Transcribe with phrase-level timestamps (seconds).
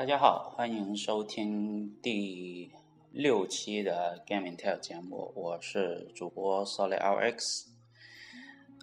[0.00, 2.70] 大家好，欢迎收听第
[3.12, 7.68] 六期的 Gaming Tale 节目，我是主播 Solid LX。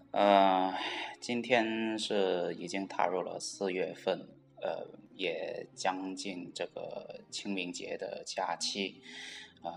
[0.10, 0.74] 呃，
[1.22, 4.28] 今天是已经踏入了四月份，
[4.60, 9.04] 呃，也将近这个清明节的假期。
[9.62, 9.72] 呃，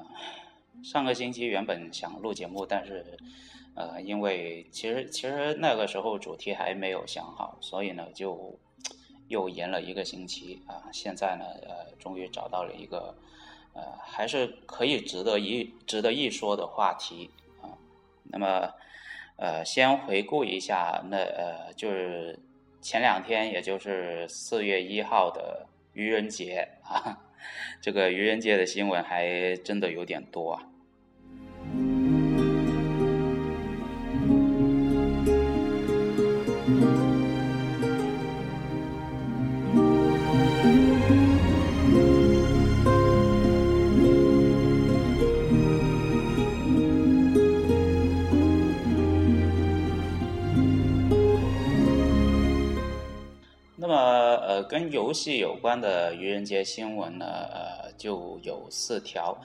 [0.82, 3.18] 上个星期原本想录节目，但是
[3.74, 8.58] 呃，因为其实其实那个时候主题还没有想好，所以呢就。
[9.30, 10.82] 又延了一个星期啊！
[10.92, 13.14] 现在呢，呃，终于找到了一个，
[13.74, 17.30] 呃，还是可以值得一值得一说的话题
[17.62, 17.70] 啊。
[18.24, 18.74] 那么，
[19.36, 22.40] 呃，先回顾一下，那呃，就是
[22.82, 27.16] 前两天，也就是四月一号的愚人节啊，
[27.80, 30.66] 这个愚人节的新闻还真的有点多啊。
[54.70, 59.36] 跟游戏有关的愚人节新闻呢，呃，就有四条。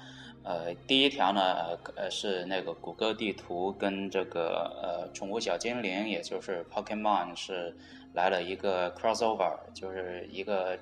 [0.43, 7.75] 呃，第一条呢，呃，是那个谷歌地图跟这个呃宠物小精灵，也就是 Pokemon 是
[8.13, 10.77] 来了一个 crossover，就是一个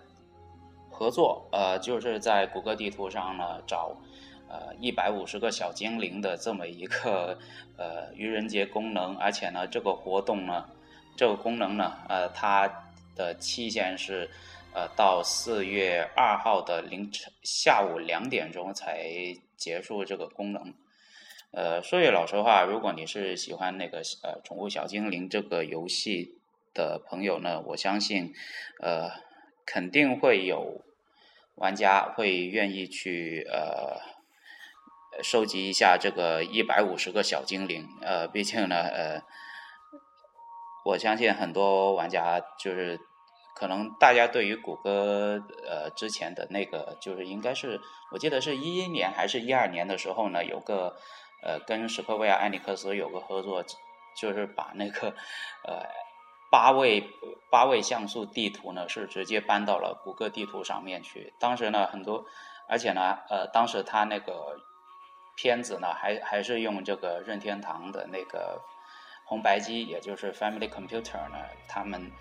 [0.90, 1.48] 合作。
[1.54, 3.96] 呃，就是在谷歌地图上呢找
[4.50, 7.38] 呃一百五十个小精灵的这么一个
[7.78, 10.66] 呃愚人节功能，而且呢，这个活动呢，
[11.16, 12.70] 这个功能呢，呃，它。
[13.16, 14.30] 的期限是，
[14.74, 19.08] 呃，到四月二号的凌晨下午两点钟才
[19.56, 20.74] 结束这个功能。
[21.52, 26.38] 呃，说句老实话，如果你是喜欢那个呃宠物小精灵这个游戏
[26.74, 28.34] 的朋友呢，我相信，
[28.82, 29.12] 呃，
[29.66, 30.82] 肯定会有
[31.56, 34.02] 玩家会愿意去呃
[35.22, 37.88] 收集一下这个一百五十个小精灵。
[38.02, 39.22] 呃，毕竟呢，呃。
[40.84, 43.00] 我相信很多玩家就是
[43.56, 47.80] 可能大家对于谷歌呃之前的那个就是应该是
[48.12, 50.98] 我记得是一一年还是一二年的时候呢，有个
[51.42, 53.64] 呃跟史克威尔艾尼克斯有个合作，
[54.18, 55.10] 就是把那个
[55.66, 55.86] 呃
[56.52, 57.04] 八位
[57.50, 61.34] 八位像素地图呢是直接搬到了谷歌地图上面去。
[61.40, 62.26] 当时呢很多，
[62.68, 64.60] 而且呢呃当时他那个
[65.38, 68.62] 片子呢还还是用这个任天堂的那个。
[69.26, 72.12] 红白机，也就是 Family Computer 呢，他们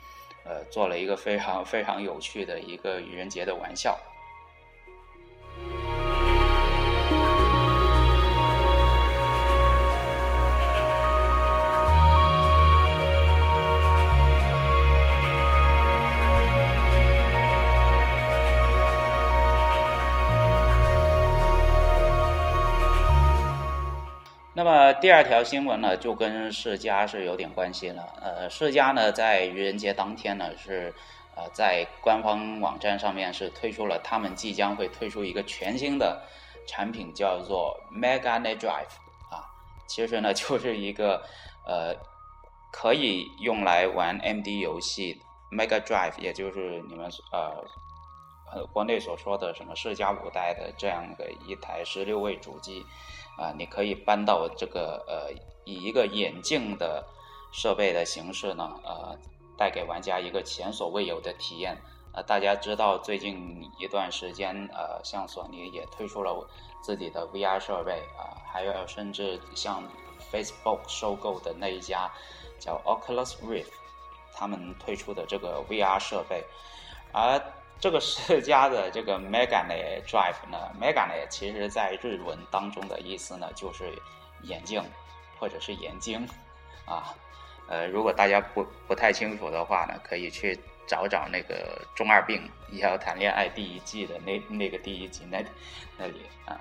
[0.45, 3.99] 呃做了一个非常非常有趣的一个愚人节的玩笑。
[25.03, 28.09] 第二条新闻呢，就跟世嘉是有点关系了。
[28.21, 30.95] 呃，世嘉呢在愚人节当天呢是，
[31.35, 36.23] 呃，在官方网站上面是推出了他们即将会推出一个全新的
[36.69, 38.95] 产品，叫做 Mega Net Drive
[39.29, 39.51] 啊。
[39.89, 41.21] 其实呢就是一个
[41.67, 41.93] 呃
[42.71, 45.21] 可以用来玩 MD 游戏
[45.51, 47.65] Mega Drive，也就是你们呃
[48.55, 52.87] 呃国内所说的什么世嘉五代的这样的一台十六位主机。
[53.37, 55.32] 啊，你可以搬到这个呃，
[55.65, 57.04] 以一个眼镜的
[57.53, 59.16] 设备的形式呢，呃，
[59.56, 61.76] 带给玩家一个前所未有的体验。
[62.15, 66.46] 呃，大家知道最近一段时间，呃，像索尼也推出了
[66.82, 69.82] 自己的 VR 设备啊，还有甚至像
[70.31, 72.11] Facebook 收购的那一家
[72.58, 73.73] 叫 Oculus Rift，
[74.35, 76.44] 他们推出的这个 VR 设备，
[77.12, 77.43] 而。
[77.82, 83.93] 这个世家的这个 Megane Drive 呢，Megane 其实在日文当中的意思呢，就是
[84.43, 84.81] 眼镜
[85.37, 86.25] 或者是眼睛
[86.87, 87.12] 啊。
[87.67, 90.56] 呃，如果大家不不太清楚的话呢，可以去
[90.87, 95.44] 找找那个中二病也要谈恋爱第一季的那那个第一集那
[95.99, 96.61] 那里啊。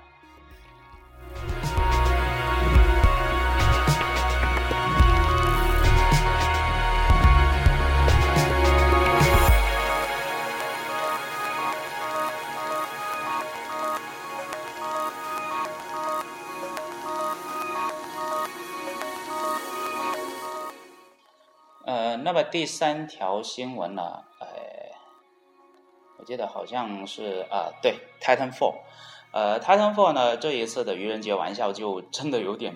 [22.32, 24.24] 那么第三条新闻呢？
[24.40, 24.46] 呃，
[26.16, 28.76] 我记得好像是啊，对，Titanfall，
[29.32, 32.74] 呃，Titanfall 呢这一次的愚人节玩笑就真的有点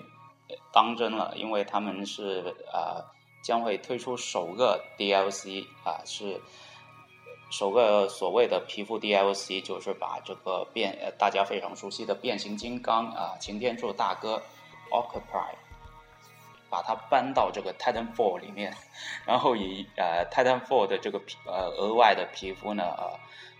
[0.71, 3.01] 当真了，因为他们是啊
[3.43, 6.39] 将会推出首个 DLC 啊，是
[7.49, 14.39] 首个所谓的皮肤 DLC，就是把这个变大家非常熟悉的变形金刚啊，擎天柱大哥
[14.91, 15.55] Occupy。
[16.69, 18.73] 把它搬到这个 Titanfall 里面，
[19.25, 22.83] 然后以呃 Titanfall 的这个皮呃额外的皮肤呢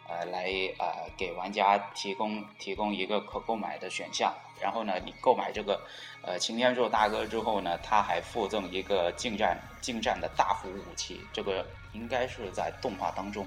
[0.09, 0.49] 呃来
[0.79, 5.85] 呃给玩家提供提供一个可购买的选项，然后呢你购买这个
[6.21, 13.45] 呃擎天柱大哥之后呢，他还附赠一个近战近战的大斧武器，这个应该是在动画当中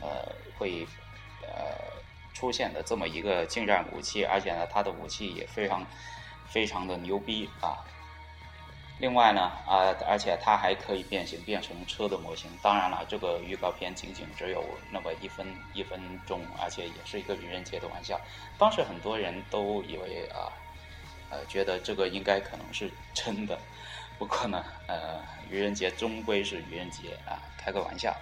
[0.00, 0.86] 呃会
[1.42, 2.02] 呃
[2.34, 5.86] 出现的这么一个近战武器，而且呢它的武器也非常
[6.48, 7.78] 非常的牛逼啊。
[9.00, 12.50] 另外呢，啊，而且它还可以变形变成车的模型。
[12.62, 18.20] 当然了，这个预告片仅仅只有那么一分一分钟，而且也是一个愚人节的玩笑。
[18.58, 20.52] 当时很多人都以为啊，
[21.30, 23.58] 呃，觉得这个应该可能是真的。
[24.18, 28.14] 不过呢，呃，愚人节终归是愚人节啊，开个玩笑。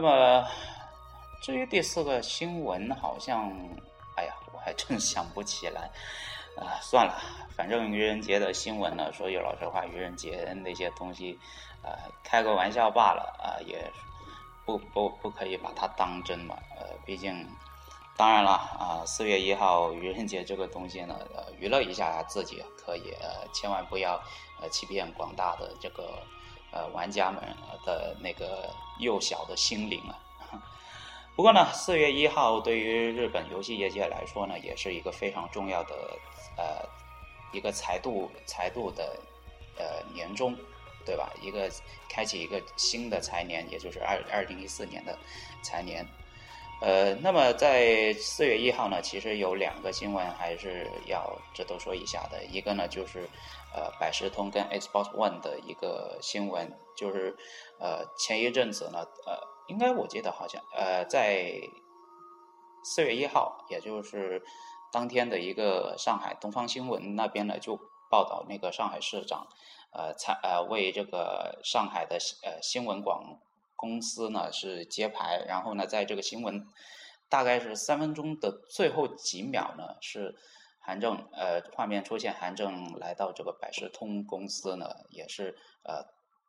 [0.00, 0.46] 那么，
[1.42, 3.50] 至于第四个新闻，好像，
[4.14, 5.90] 哎呀，我还真想不起来。
[6.56, 7.20] 啊，算了，
[7.56, 11.36] 反正愚人节的新闻呢，说句老实话，愚人节那些东西，
[11.82, 13.90] 呃，开个玩笑罢了啊，也
[14.64, 16.56] 不不不可以把它当真嘛。
[16.76, 17.44] 呃，毕竟，
[18.16, 21.18] 当然了啊，四月一号愚人节这个东西呢，
[21.58, 24.14] 娱乐一下自己可以，呃，千万不要
[24.60, 26.22] 呃欺骗广大的这个。
[26.70, 27.42] 呃，玩家们
[27.84, 28.68] 的那个
[28.98, 30.18] 幼小的心灵啊。
[31.36, 35.94] 不过呢，四月一号对于日本游戏业界来说呢，也是一个非常重要的
[36.56, 36.88] 呃
[37.52, 39.16] 一个财度财度的
[39.76, 40.54] 呃年终，
[41.06, 41.30] 对吧？
[41.40, 41.70] 一个
[42.08, 45.16] 开启一个新的财年，也就是二二零一四年的
[45.62, 46.04] 财年。
[46.80, 52.44] 呃，那么在四月一号呢，其实有两个新闻还是要值得说一下的。
[52.44, 53.28] 一个呢，就是
[53.74, 57.36] 呃，百事通跟 Xbox One 的一个新闻，就是
[57.78, 59.38] 呃，前一阵子呢，呃，
[59.68, 61.52] 应该我记得好像呃，在
[62.84, 64.42] 四月一号，也就是
[64.92, 67.78] 当天的一个上海东方新闻那边呢，就
[68.10, 69.46] 报道那个上海市长
[69.92, 73.38] 呃，参呃为这个上海的呃新闻广。
[73.80, 76.66] 公司呢是揭牌，然后呢，在这个新闻
[77.28, 80.34] 大概是三分钟的最后几秒呢，是
[80.88, 86.02] 韩正呃画面出现韩正来到这个百事通公司呢，也是呃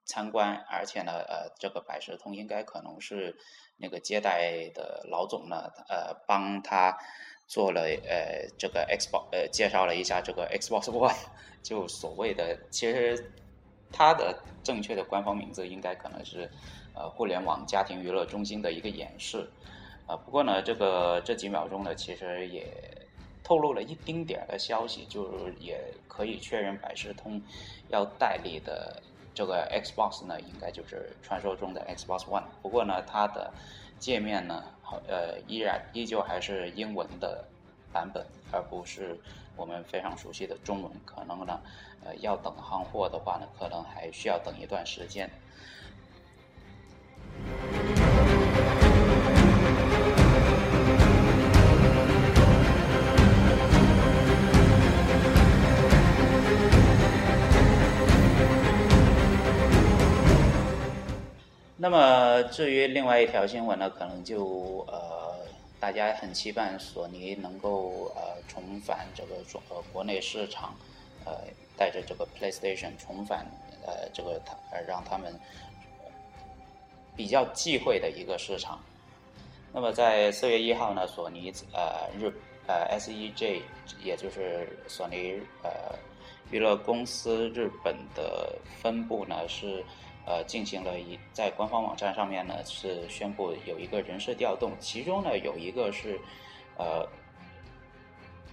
[0.06, 3.36] 参观，而且呢呃这个百事通应该可能是
[3.76, 6.98] 那个接待的老总呢呃帮他
[7.48, 11.18] 做了呃这个 Xbox 呃介绍了一下这个 Xbox One，
[11.62, 13.34] 就所谓的其实
[13.92, 16.50] 它的正确的官方名字应该可能是。
[16.96, 19.50] 呃，互联网家庭娱乐中心的一个演示，
[20.06, 22.68] 啊，不过呢，这个这几秒钟呢，其实也
[23.44, 27.42] 透露了一丁点儿的消息，就是也可以确认百事通
[27.90, 29.02] 要代理的
[29.34, 32.44] 这个 Xbox 呢，应该就是传说中的 Xbox One。
[32.62, 33.52] 不过呢，它的
[33.98, 34.64] 界面呢，
[35.08, 37.46] 呃，依然依旧还是英文的
[37.92, 39.18] 版本，而不是
[39.56, 40.92] 我们非常熟悉的中文。
[41.06, 41.60] 可能呢，
[42.04, 45.30] 呃，要等行货的话呢，可能还需要等一段时间。
[61.82, 65.34] 那么，至于另外一条新闻呢，可能就呃，
[65.80, 70.76] 大家很期盼索尼能够呃重返这个中呃国内市场，
[71.24, 71.32] 呃，
[71.78, 73.46] 带着这个 PlayStation 重返
[73.86, 75.34] 呃这个他呃让他们。
[77.16, 78.80] 比较忌讳的一个市场。
[79.74, 82.32] 那么在四月一号呢，索尼呃日
[82.66, 83.62] 呃 SEJ，
[84.02, 85.70] 也就是索尼呃
[86.50, 89.84] 娱乐公司日本的分部呢是
[90.30, 96.18] 呃进行了一在官方网站上面呢是宣布有一个人事调动，其中呢有一个是
[96.78, 97.06] 呃。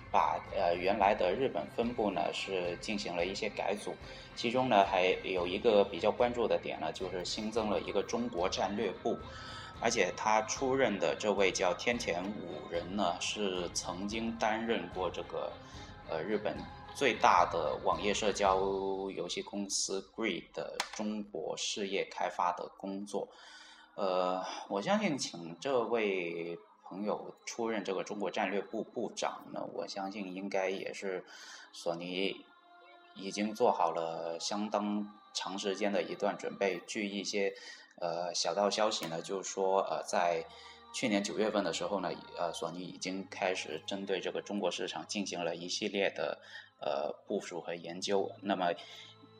[0.08, 3.92] 把呃原来的日本分部呢是进行了一些改组，
[4.34, 9.18] 其中呢还有一个比较关注的点呢，就是新增了一个中国战略部，
[9.78, 15.52] 而且他出任的这位叫天田五人呢，是曾经担任过这个
[16.08, 16.56] 呃日本
[16.96, 18.58] 最大的网页社交
[19.10, 23.28] 游戏公司 Greed 的中国事业开发的工作。
[23.96, 31.22] 呃，我相信请这位朋友出任这个中国战略部部长呢，我相信应该也是
[31.70, 32.46] 索尼
[33.14, 36.80] 已经做好了相当长时间的一段准备。
[36.86, 37.52] 据一些
[38.00, 40.46] 呃小道消息呢，就是说呃在。
[40.92, 46.38] 去年九月份的时候呢，呃，索尼已经开始针对这个中国市场进行了一系列的
[46.80, 48.30] 呃部署和研究。
[48.42, 48.72] 那么，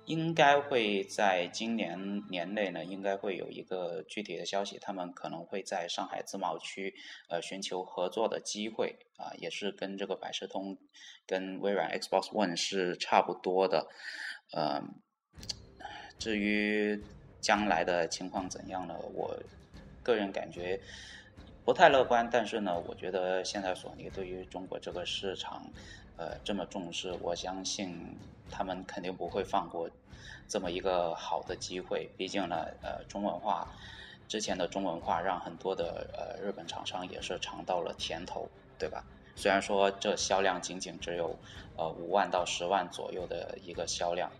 [0.06, 4.78] 应该会在今年年内呢，应该会有一个具体的消息。
[4.78, 6.94] 他们可能会在上海自贸区
[7.28, 10.78] 呃寻求合作的机会啊，也是跟这个百视通、
[11.26, 13.88] 跟微软 Xbox One 是差不多的。
[14.52, 14.80] 呃，
[16.18, 17.02] 至于
[17.40, 18.94] 将来的情况怎样呢？
[19.12, 19.36] 我
[20.02, 20.80] 个人感觉。
[21.66, 25.66] 不太乐观，但是呢，我觉得现在索尼对于中国这个市场，
[26.16, 28.16] 呃，这么重视，我相信
[28.48, 29.90] 他们肯定不会放过
[30.46, 32.08] 这么一个好的机会。
[32.16, 33.66] 毕竟呢，呃，中文化
[34.28, 39.04] 之前的中文化让很多的呃日本厂商也是尝到了甜头，对吧？
[39.34, 41.36] 虽然说这销量仅仅只有
[41.76, 44.30] 呃五万到十万左右的一个销量。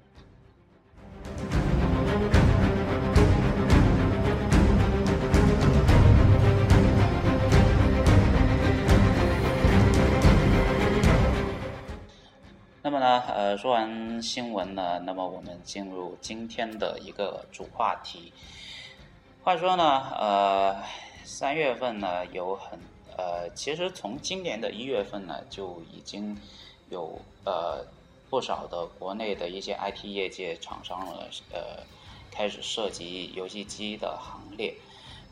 [12.87, 18.33] 那么呢，呃，说完新闻呢，那么我们进入今天的一个主话题。
[19.43, 20.81] 话说呢，呃，
[21.25, 22.79] 三月份呢有很
[23.17, 26.41] 呃，其实从今年的一月份呢就已经
[26.89, 27.85] 有呃
[28.31, 31.83] 不少的国内的一些 IT 业界厂商呢，呃，
[32.31, 34.73] 开始涉及游戏机的行列。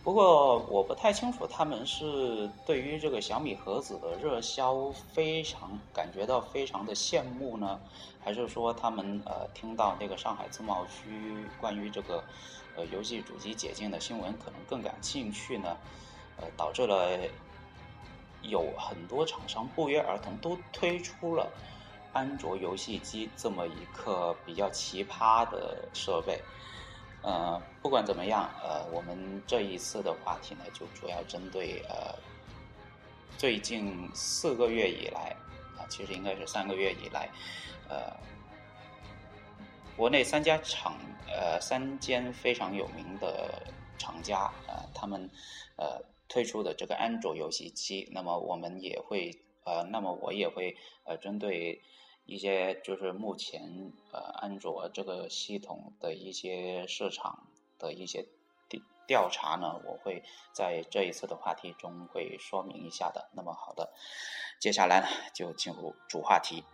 [0.04, 7.80] 不过我不太清楚，他们是对于这个小米盒子的热销非常感觉到非常的羡慕呢，
[8.22, 12.22] 还是说他们呃听到那个上海自贸区关于这个
[12.76, 15.74] 呃游戏主机解禁的新闻可能更感兴趣呢？
[16.36, 17.18] 呃，导致了
[18.42, 21.50] 有很多厂商不约而同都推出了
[22.12, 26.42] 安卓游戏机这么一个比较奇葩的设备。
[27.24, 32.14] 呃，不管怎么样，呃，我们这一次的话题呢，就主要针对呃，
[33.38, 35.34] 最近四个月以来，
[35.74, 37.30] 啊，其实应该是三个月以来，
[37.88, 38.14] 呃，
[39.96, 43.62] 国内三家厂，呃，三间非常有名的
[43.96, 45.26] 厂家，呃，他们
[45.76, 51.80] 呃推出的这个安卓游戏机，那么我们也会，呃，那么我也会，呃，针对。
[52.26, 57.46] 一些就是目前呃安卓这个系统的一些市场
[57.78, 58.26] 的一些
[58.68, 63.28] 调调查呢，我会在这一次的话题中会说明一下的。
[63.32, 63.92] 那么好的，
[64.58, 66.64] 接下来呢就进入主话题。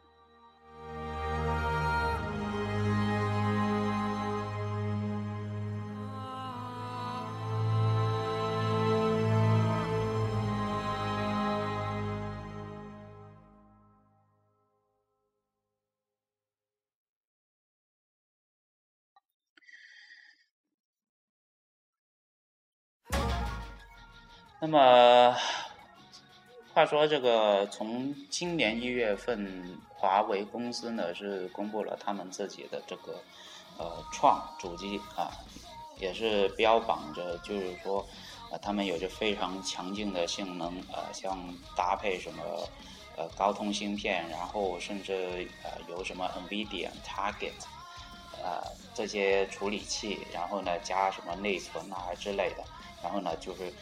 [24.63, 25.35] 那么，
[26.75, 33.15] 话说这个，从今年一月份，华为公司呢是公布了他们自己的这个
[33.79, 35.33] 呃创主机啊，
[35.99, 38.07] 也是标榜着就是说，
[38.51, 41.39] 呃，他们有着非常强劲的性能，呃，像
[41.75, 42.43] 搭配什么
[43.17, 47.65] 呃高通芯片，然后甚至呃有什么 NVIDIA Target
[48.43, 48.63] 呃
[48.93, 52.65] 这些处理器，然后呢加什么内存啊之类的，
[53.03, 53.73] 然后呢就是。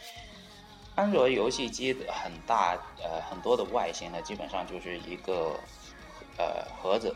[0.99, 5.57] 安卓游戏机的很大，呃，很多的外形呢，基本上就是一个
[6.37, 7.15] 呃盒子，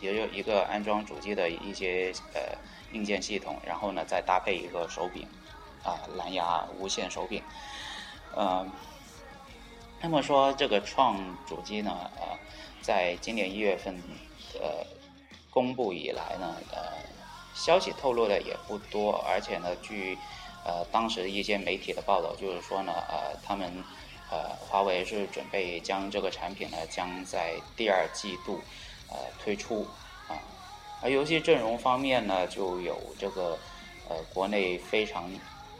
[0.00, 2.40] 也有一个安装主机的一些呃
[2.90, 5.28] 硬件系统，然后呢再搭配一个手柄，
[5.84, 7.40] 啊，蓝牙无线手柄，
[8.34, 8.68] 嗯，
[10.00, 11.16] 那么说这个创
[11.46, 12.36] 主机呢，呃，
[12.82, 13.94] 在今年一月份
[14.54, 14.84] 呃
[15.50, 16.82] 公布以来呢，呃，
[17.54, 20.18] 消息透露的也不多，而且呢，据
[20.64, 23.84] 呃，当时一些媒体的报道就是说呢，呃，他们，
[24.30, 28.66] 呃，华为是准备将这个产品呢，将在第二季度，
[29.06, 29.94] 呃，推出，
[30.26, 30.42] 啊，
[31.00, 33.60] 而游戏阵容方面呢，就有这个，
[34.04, 35.30] 呃，国内非常，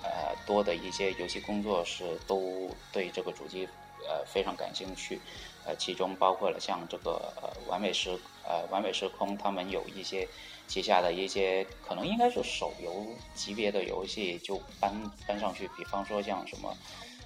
[0.03, 3.67] 呃，多的一些游戏工作室都对这个主机，
[4.07, 5.23] 呃，非常感兴趣，
[5.65, 10.29] 呃，其中包括了像这个，呃，完美时，呃，完美时空，他们有一些。
[10.67, 14.91] 旗下的一些可能应该是手游级别的游戏就搬
[15.27, 16.75] 搬上去，比方说像什么，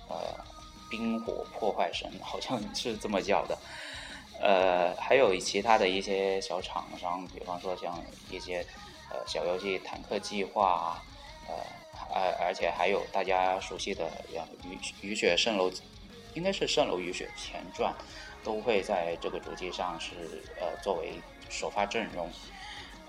[0.08, 0.16] 呃，
[0.90, 3.56] 冰火破坏神 好像是这么叫的，
[4.40, 8.66] 呃，还有其他的一些小厂商，比方说像一些
[9.08, 11.00] 呃小游戏《坦克计划》，
[11.48, 11.62] 呃，
[12.12, 14.10] 而而且还有大家熟悉的
[14.68, 15.70] 《雨雨雪蜃楼》，
[16.34, 17.94] 应该是《蜃楼雨雪前传》，
[18.42, 20.14] 都会在这个主机上是
[20.60, 22.30] 呃作为首发阵容。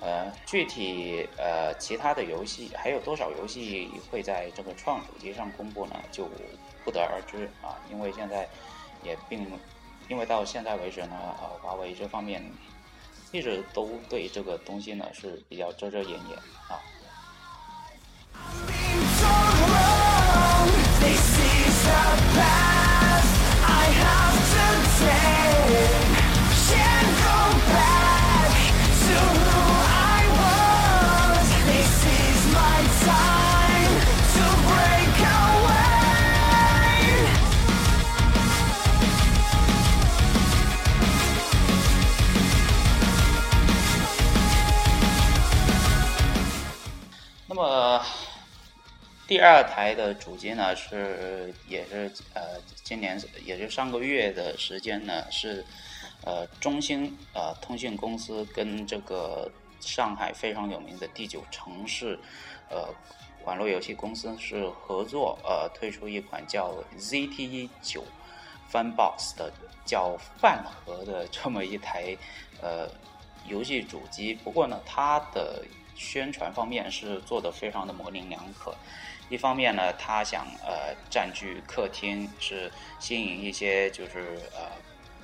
[0.01, 5.95] 呃，具体呃其他的游戏还有多少游戏会在这个创主机上公布呢？
[6.11, 6.29] 就
[6.85, 8.47] 不得而知啊，因为现在
[9.03, 9.45] 也并。
[10.07, 12.43] 因为到现在为止呢，呃，华为这方面
[13.31, 16.81] 一直都对这个东西呢是比较遮遮掩掩啊。
[47.49, 47.99] 那么
[49.27, 55.65] 第二台的主机呢是也是呃今年也是上个月的时间呢是
[56.23, 62.19] 呃中兴呃通讯公司跟这个上海非常有名的第九城市
[62.69, 62.87] 呃
[63.43, 68.03] 网络游戏公司是合作呃推出一款叫 ZTE 九
[68.71, 69.51] Funbox 的
[69.83, 72.15] 叫饭盒的这么一台
[72.61, 72.87] 呃
[73.47, 75.65] 游戏主机，不过呢它的
[75.99, 78.73] 宣传方面是做的非常的模棱两可。
[79.27, 84.71] 一方面呢，他想呃占据客厅，是吸引一些就是呃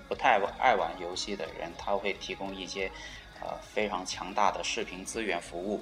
[0.09, 2.91] 不太爱玩游戏的人，他会提供一些
[3.41, 5.81] 呃非常强大的视频资源服务。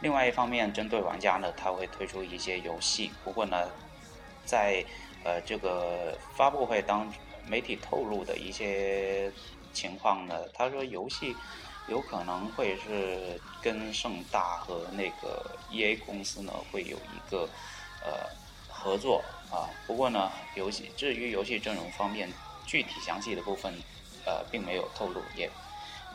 [0.00, 3.12] 另外一方面，针对玩家呢，他会推出一些游戏。
[3.22, 3.70] 不过呢，
[4.46, 4.82] 在
[5.22, 7.12] 呃这个发布会当
[7.46, 9.30] 媒体透露的一些
[9.74, 11.36] 情况呢，他说游戏。
[11.90, 17.48] 有可能会是跟盛大和那个 E A 公司呢会有一个
[18.04, 18.30] 呃
[18.68, 22.32] 合作啊，不过呢游戏至于游戏阵容方面
[22.64, 23.74] 具体详细的部分
[24.24, 25.50] 呃并没有透露，也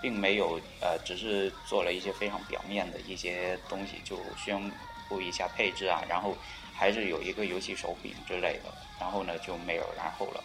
[0.01, 4.71] 并没有呃只是做了一些非常表面的一些东西就宣
[5.09, 6.37] 布一下配置啊，然后
[6.73, 10.41] 还是有一个游戏手柄之类的，然后呢就没有然后了。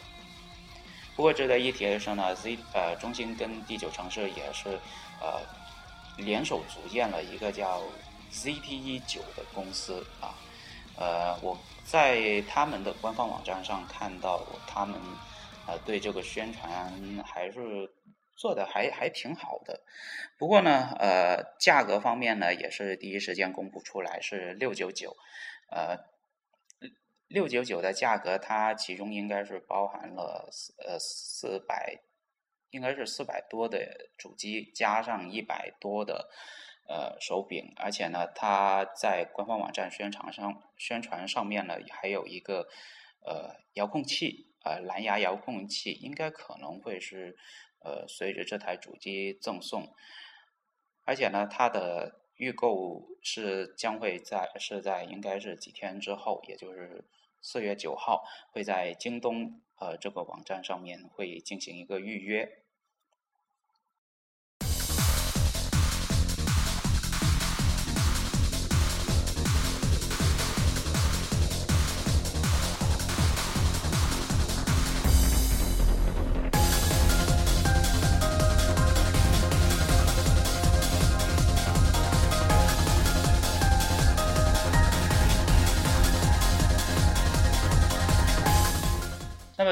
[1.14, 4.76] 不过值得一提的是呢，Z 呃中兴跟第九城市也是。
[5.20, 5.40] 呃，
[6.16, 7.82] 联手组建了一个叫
[8.32, 10.34] ZTE 九的公司啊，
[10.96, 14.98] 呃，我在他们的官方网站上看到他们
[15.66, 17.92] 呃对这个宣传还是
[18.36, 19.82] 做的还还挺好的，
[20.38, 25.16] 不过呢，呃，价格方面呢也是第一时间公布出来是六九九，
[25.70, 25.98] 呃，
[27.28, 32.00] 六九九的价格它其中应该是包含了呃四百。
[32.70, 36.30] 应该是四百多的主机加上一百多的
[36.88, 42.68] 呃手柄，而且呢，它在官方网站宣传上宣传上面呢，还有一个
[43.24, 47.36] 呃遥控器，呃蓝牙遥控器，应该可能会是
[47.80, 49.94] 呃随着这台主机赠送，
[51.04, 57.04] 而且呢，它的预购是将会在是在应该是几天之后，也就是
[57.42, 62.62] 四月九号会在京东呃这个网站上面会进行一个预约。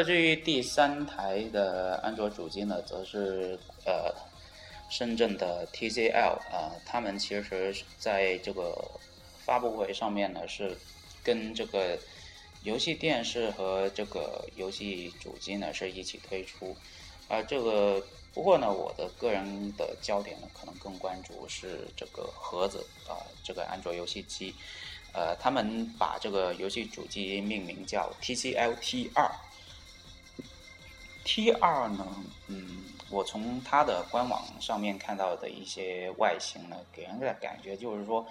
[0.03, 4.15] 至于第三台的安卓主机呢，则是呃
[4.91, 8.75] 深圳的 TCL 啊，他们其实在这个
[9.45, 10.77] 发布会上面呢，是
[11.23, 11.99] 跟这个
[12.63, 16.77] 游戏电视和这个游戏主机呢是一起推出，
[17.29, 24.55] 而这个不过呢，我的个人的焦点呢，可能更关注是这个盒子啊，这个安卓游戏机，
[25.13, 29.31] 呃，他们把这个游戏主机命名叫 TCL T 二。
[31.31, 32.07] T 二呢，
[32.47, 38.27] 嗯，我从它的官网上面看到的一些外形呢，给人的感觉就是说，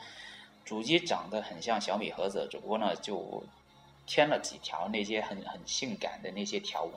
[0.65, 3.43] 主机长得很像小米盒子，只不过呢就
[4.07, 6.93] 添了几条那些很很性感的那些条纹。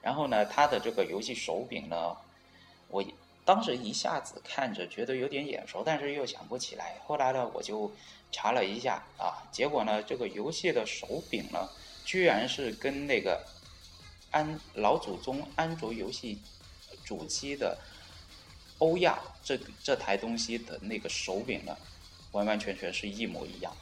[0.00, 2.16] 然后呢，它的这个游戏手柄呢，
[2.86, 3.04] 我
[3.44, 6.94] 当时一下子看着觉得有点眼熟，但是又想不起来。
[7.04, 7.90] 后来呢，我就
[8.30, 11.68] 查了一下啊，结果呢，这个游戏的手柄呢，
[12.04, 13.44] 居然是跟那个。
[14.32, 16.40] 安老祖宗安卓游戏
[17.04, 17.78] 主机的
[18.78, 21.76] 欧亚这这台东西的那个手柄呢，
[22.32, 23.72] 完完全全是一模一样。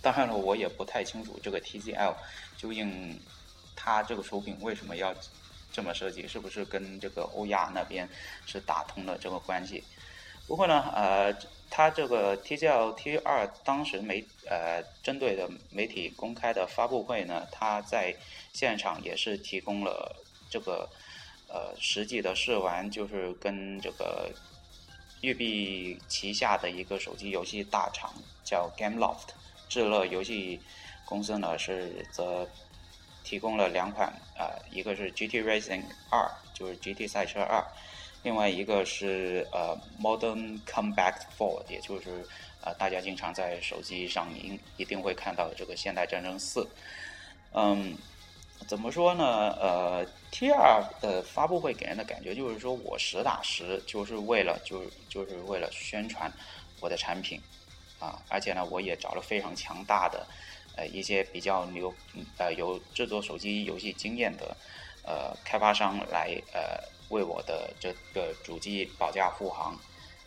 [0.00, 2.14] 当然了，我也不太清楚这个 TCL
[2.56, 3.20] 究竟
[3.74, 5.14] 它这个手柄为什么要
[5.72, 8.08] 这么设计，是不是跟这个欧亚那边
[8.46, 9.82] 是打通了这个关系？
[10.50, 11.32] 不过呢，呃，
[11.70, 18.12] 它这个 TCL T 二当时媒呃针对的媒体公开的发布会呢，它在
[18.52, 20.16] 现场也是提供了
[20.50, 20.90] 这个
[21.46, 24.28] 呃实际的试玩，就是跟这个
[25.20, 29.28] 育碧旗下的一个手机游戏大厂叫 Gameloft。
[29.68, 30.60] 智乐游戏
[31.04, 32.44] 公司呢是则
[33.22, 37.64] 提供了两款啊，一个是 GT Racing 二，就是 GT 赛车二，
[38.22, 42.24] 另外一个是呃 Modern Combat Four，也就是
[42.62, 46.66] 呃大家经常在手机上应一定会看到的这个现代战争四。
[47.52, 47.96] 嗯，
[48.66, 49.24] 怎么说呢？
[49.60, 56.30] 呃，T 二的发布会给人的感觉就是说我实打实就是为了就就是为了宣传
[56.80, 57.40] 我的产品。
[57.98, 60.26] 啊，而且呢，我也找了非常强大的，
[60.74, 61.92] 呃，一些比较牛，
[62.38, 64.56] 呃，有制作手机游戏经验的，
[65.02, 69.78] 呃，开发商来，呃，为我的这个主机保驾护航，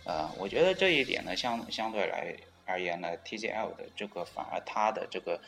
[0.06, 2.34] 呃，我觉得这一点呢，相相对来
[2.66, 5.42] 而言呢，TCL 的这个反而它的这个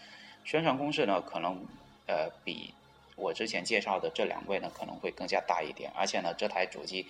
[0.43, 1.63] 宣传攻势呢，可能，
[2.07, 2.73] 呃，比
[3.15, 7.07] 我之前介绍的这两位呢，可能会更加大一点，而且呢，这台主机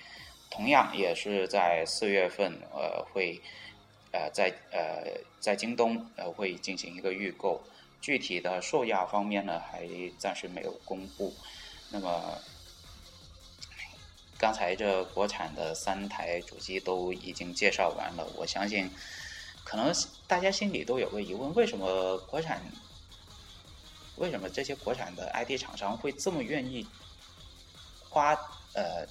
[0.52, 3.42] 同样也是在四月份，呃，会。
[4.12, 5.12] 呃，在呃，
[5.42, 7.62] 在京东呃会进行一个预购，
[8.00, 9.86] 具体的售价方面呢还
[10.18, 11.34] 暂时没有公布。
[11.92, 12.40] 那么，
[14.38, 18.90] 刚才这国产的三台主机都已经介绍完了，我相信，
[19.64, 19.94] 可能
[20.28, 22.62] 大家心里都有个疑问：为什么国产，
[24.18, 26.86] 为什么这些国产的 IT 厂商会这么愿意
[28.10, 28.34] 花
[28.74, 29.08] 呃？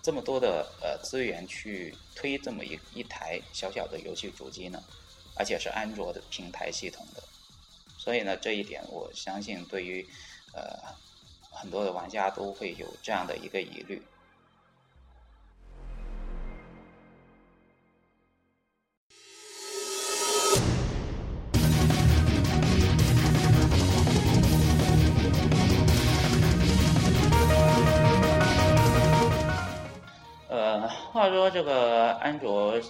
[0.00, 4.82] 这么多的呃资源去推这么一一台小小的游戏主机呢，
[5.34, 7.22] 而且是安卓的平台系统的，
[7.98, 10.08] 所以呢这一点我相信对于
[10.54, 10.78] 呃
[11.50, 14.00] 很多的玩家都会有这样的一个疑虑。
[31.28, 32.80] 他说这个安卓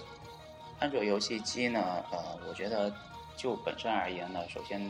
[0.79, 2.89] 安卓游戏机呢，呃，我觉得
[3.35, 4.81] 就本身而言呢，首先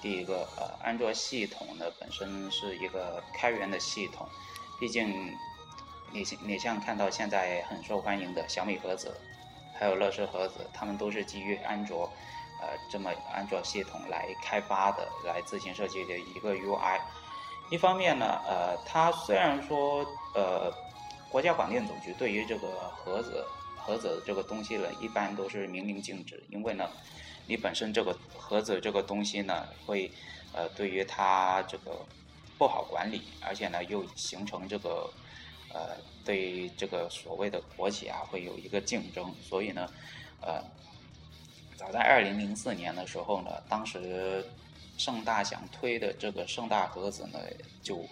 [0.00, 4.24] 第一个，呃，安卓系统呢本身是一个开源的系统，
[4.78, 5.36] 毕竟
[6.12, 9.12] 你你像看到现在很受欢迎的小米盒子，
[9.76, 12.08] 还有乐视盒子，他们都是基于安卓，
[12.60, 17.00] 呃，这么安卓系统来开发的，来自行设计的一个 UI。
[17.68, 20.72] 一方面呢，呃，它虽然说，呃。
[21.32, 23.42] 国家广电总局对于这个盒子
[23.74, 26.86] 盒子这个东西呢，一般都是明令禁止，因为呢，
[27.46, 30.10] 你本身这个盒子这个东西呢，会
[30.52, 32.04] 呃对于它这个
[32.58, 35.10] 不好管理，而且呢又形成这个
[35.72, 39.90] 呃对这个所谓的国企啊会有一个竞争，所以呢，
[40.42, 40.62] 呃，
[41.76, 44.44] 早在二零零四年的时候呢，当时
[44.98, 47.38] 盛大想推的这个盛大盒子呢
[47.82, 48.06] 就。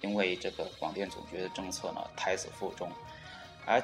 [0.00, 2.90] 因为这个广电总局的政策呢，胎死腹中，
[3.66, 3.82] 而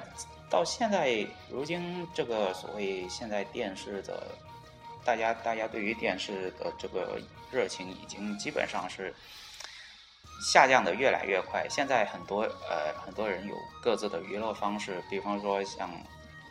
[0.48, 4.29] 到现在如今，这个所谓现在电视的，
[5.05, 9.14] 大家大家对于电视的这个热情已经基本上是
[10.40, 11.66] 下降的越来越快。
[11.68, 15.90] 现在很多呃很多人有各自的娱乐方式，比方说像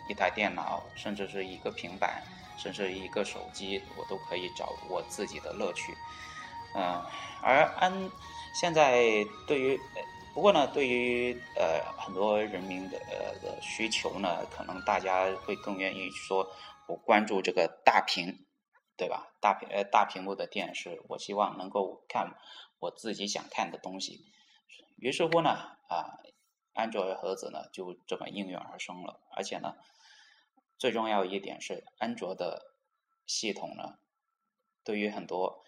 [0.08, 2.22] 一台电脑，甚至是一个平板，
[2.56, 5.92] 甚至一个手机，我都可以找我自己的乐趣。
[6.76, 7.02] 嗯，
[7.42, 7.92] 而安。
[8.58, 9.04] 现在
[9.46, 9.78] 对于，
[10.34, 16.50] 不过呢，对于呃很多人民的呃的需求呢，可能大家会更愿意说，
[16.88, 18.46] 我关注这个大屏，
[18.96, 19.34] 对吧？
[19.42, 22.34] 大屏呃大屏幕的电视，我希望能够看
[22.80, 24.22] 我自己想看的东西。
[24.96, 25.50] 于是乎呢，
[25.90, 26.20] 啊，
[26.74, 29.20] 安卓盒子呢就这么应运而生了。
[29.36, 29.76] 而且呢，
[30.78, 32.74] 最重要一点是，安卓的
[33.26, 34.00] 系统呢，
[34.86, 35.66] 对于很多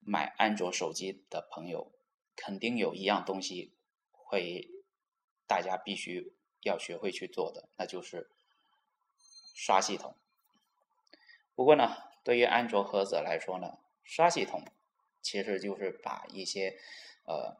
[0.00, 1.92] 买安卓手机的朋友。
[2.36, 3.72] 肯定有一样东西
[4.12, 4.68] 会
[5.46, 8.28] 大家必须要学会去做的，那就是
[9.54, 10.14] 刷系统。
[11.54, 14.64] 不过呢，对于安卓盒子来说呢，刷系统
[15.22, 16.78] 其实就是把一些
[17.26, 17.56] 呃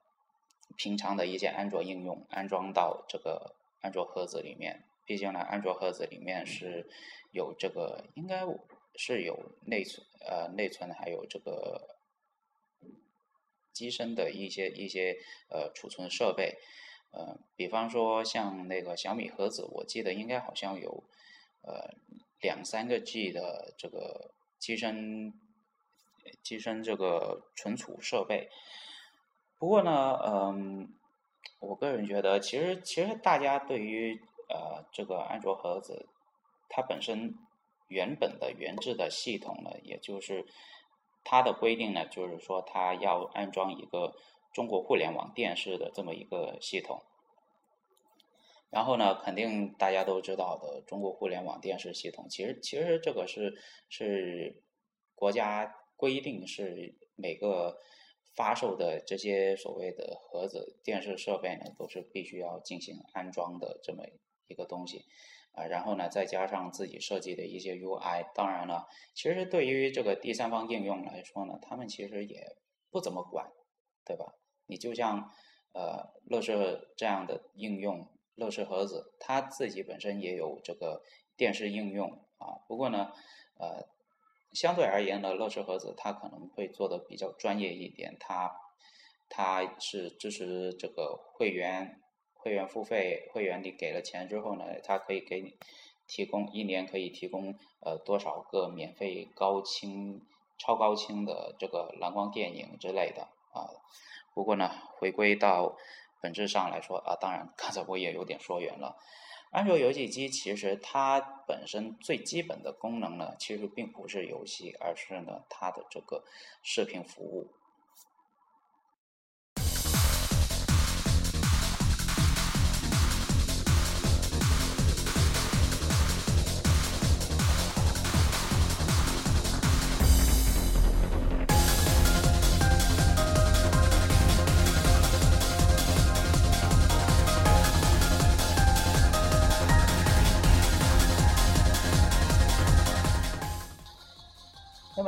[0.76, 4.84] 平常的一些安卓应用安装到这个安卓盒子里面。
[5.04, 6.90] 毕竟呢，安卓盒子里面是
[7.30, 8.44] 有这个应该
[8.96, 11.90] 是有内存呃内存还有这个。
[13.74, 15.18] 机身的一些一些
[15.50, 16.56] 呃储存设备，
[17.10, 21.04] 呃，比方说像那个小米盒子，我记得应该好像有
[21.62, 21.90] 呃
[22.40, 25.34] 两三个 G 的这个机身
[26.42, 28.48] 机身这个存储设备。
[29.58, 30.88] 不过呢，嗯，
[31.60, 36.06] 我个人觉得，其实其实大家对于呃这个安卓盒子，
[36.68, 37.34] 它本身
[37.88, 40.44] 原本的原制的系统呢，也就是
[41.24, 44.14] 它的规定呢，就是说它要安装一个。
[44.54, 47.02] 中国互联网电视的这么一个系统，
[48.70, 54.62] 然后呢，肯定大家都知道的中国互联网电视系统，其实其实这个是是
[55.16, 57.80] 国家规定是每个
[58.36, 64.04] 发售的这些所谓的盒子电视设备呢，都是必须要进行安装的这么
[64.46, 65.04] 一个东西
[65.54, 72.56] 啊，然后呢，再加上自己设计的一些 UI，当然了，其实对于这个第三方应用来说呢，他们其实也
[72.90, 73.50] 不怎么管，
[74.04, 74.34] 对吧？
[74.66, 75.30] 你就像，
[75.72, 81.02] 呃，乐视这样的应用，乐视盒子，它自己本身也有这个
[81.36, 82.58] 电视应用啊。
[82.66, 83.12] 不过呢，
[83.58, 83.86] 呃，
[84.52, 88.50] 相对而言呢，乐视盒子它可能会做的比较专业一点，它
[89.28, 92.00] 它是支持这个会员
[92.44, 95.56] 会员付费，会员你给了钱之后呢，它可以给你
[96.06, 100.20] 提供一年可以提供呃多少个免费高清
[100.58, 103.22] 超高清的这个蓝光电影之类的
[103.54, 103.64] 啊。
[104.34, 105.74] 不过呢，回归到
[106.20, 108.98] 本质上来说啊，当然刚才我也有点说远了。
[109.50, 116.24] 安卓游戏机其实它本身最基本的功能呢，其实并不是游戏，而是呢它的这个
[116.62, 117.54] 视频服务。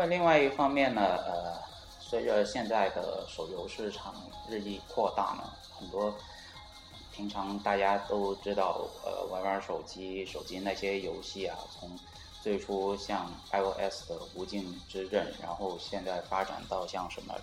[0.09, 1.59] 另外一方面呢，呃，
[2.01, 4.15] 随着现在的手游市场
[4.49, 6.15] 日益扩大呢，很多
[7.13, 11.99] 平常大家都知道，呃，玩玩手机，手机那些游戏啊，从
[12.43, 17.35] 最初像 iOS 的《无尽之刃》，然后现在发展到像什么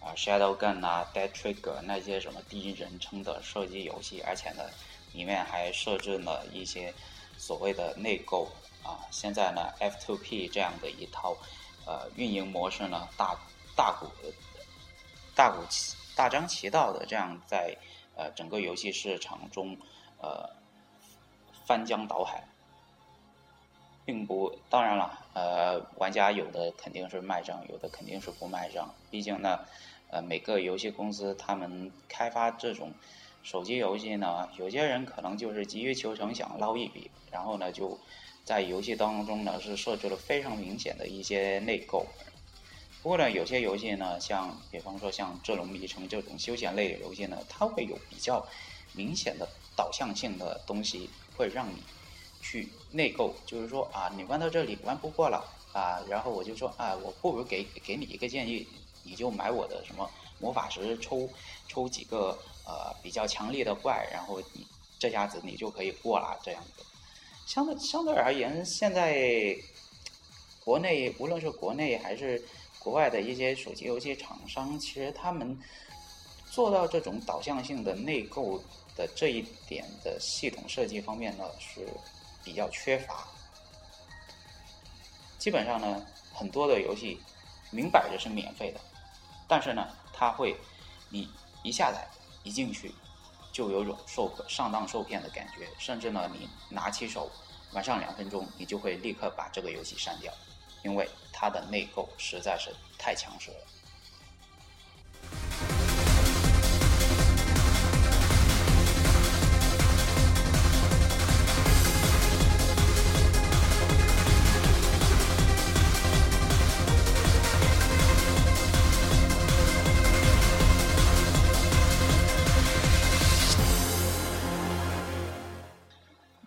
[0.00, 4.64] 啊《Shadow Gun》啊《Dead Trigger》那些什么第一人称的射击游戏，而且呢，
[5.12, 6.92] 里面还设置了一些
[7.38, 8.46] 所谓的内购
[8.82, 11.34] 啊，现在呢 F2P 这样的一套。
[11.86, 13.36] 呃，运营模式呢，大
[13.74, 14.06] 大股
[15.34, 15.62] 大股
[16.14, 17.76] 大张旗道的这样在
[18.14, 19.76] 呃整个游戏市场中
[20.20, 20.48] 呃
[21.66, 22.44] 翻江倒海，
[24.04, 28.94] 并不当然了，呃，玩家有的肯定是卖账，有的肯定是不卖账。
[29.10, 29.60] 毕竟呢，
[30.10, 32.92] 呃，每个游戏公司他们开发这种
[33.42, 37.98] 手机游戏呢，有些人可能就是急于求成，想捞一笔，然后呢就。
[38.44, 42.06] 在游戏当中呢，是设置了非常明显的一些内购。
[43.02, 48.44] 不过呢，有些游戏呢，像比方说像《这龙迷城》这种休闲类的游戏呢，它会有比较
[48.92, 51.82] 明显的导向性的东西，会让你
[52.42, 53.34] 去内购。
[53.46, 58.66] 就是说啊，你玩到这里玩不过了啊，然后我就说啊，我不如给给你一个建议，
[59.02, 61.26] 你就买我的什么魔法石，抽
[61.68, 64.66] 抽几个呃比较强力的怪，然后你
[64.98, 66.84] 这下子你就可以过了这样子。
[67.50, 69.56] 相对相对而言，现在
[70.60, 72.40] 国内无论是国内还是
[72.78, 75.58] 国外的一些手机游戏厂商，其实他们
[76.48, 78.62] 做到这种导向性的内购
[78.96, 81.88] 的这一点的系统设计方面呢，是
[82.44, 83.26] 比较缺乏。
[85.36, 87.18] 基本上呢，很多的游戏
[87.72, 88.80] 明摆着是免费的，
[89.48, 90.56] 但是呢，它会
[91.08, 91.28] 你
[91.64, 92.08] 一下载
[92.44, 92.94] 一进去。
[93.52, 97.30] 就有种受上当受骗的感觉，甚至呢，你拿起手
[97.72, 100.32] 玩上两分钟，你就会立刻把这个游戏删掉，
[100.84, 103.56] 因为它的内购实在是太强势了。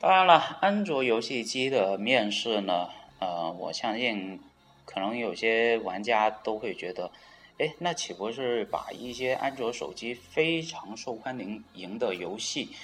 [0.04, 2.90] 当然了，安卓游戏机的面世呢，
[3.20, 4.38] 呃，我相信
[4.84, 7.10] 可能有些玩家都会觉得，
[7.58, 11.40] 哎，那岂不是把一些安卓手机非常受欢
[11.76, 12.76] 迎的游戏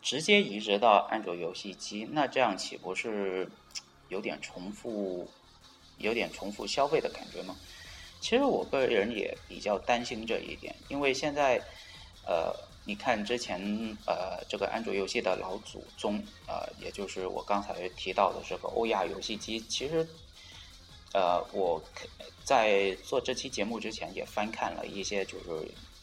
[0.00, 2.06] 直接移植到安卓游戏机？
[2.12, 3.50] 那这样岂不是
[4.08, 5.28] 有点重复，
[5.98, 7.56] 有点重复消费的感觉吗？
[8.20, 11.60] 其实我个人也比较担心这一点，因为现在，
[12.24, 12.54] 呃，
[12.86, 13.58] 你看之前
[14.06, 20.06] 呃这个安卓游戏的老祖宗，呃，也就是我刚才提到的这个欧亚游戏机，其实
[21.12, 21.82] 呃我
[22.44, 25.46] 在做这期节目之前也翻看了一些，就是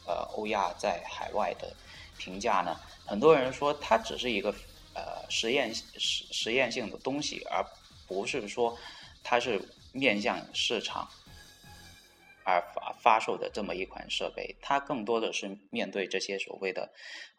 [0.08, 1.72] 呃欧亚在海外的
[2.18, 4.50] 评价呢，很多人说它只是一个
[4.96, 7.64] 呃实验实实验性的东西，而
[8.08, 8.76] 不是说
[9.24, 11.08] 它是面向市场。
[12.44, 16.92] 而发发售的这么一款设备，它更多的是面对这些所谓的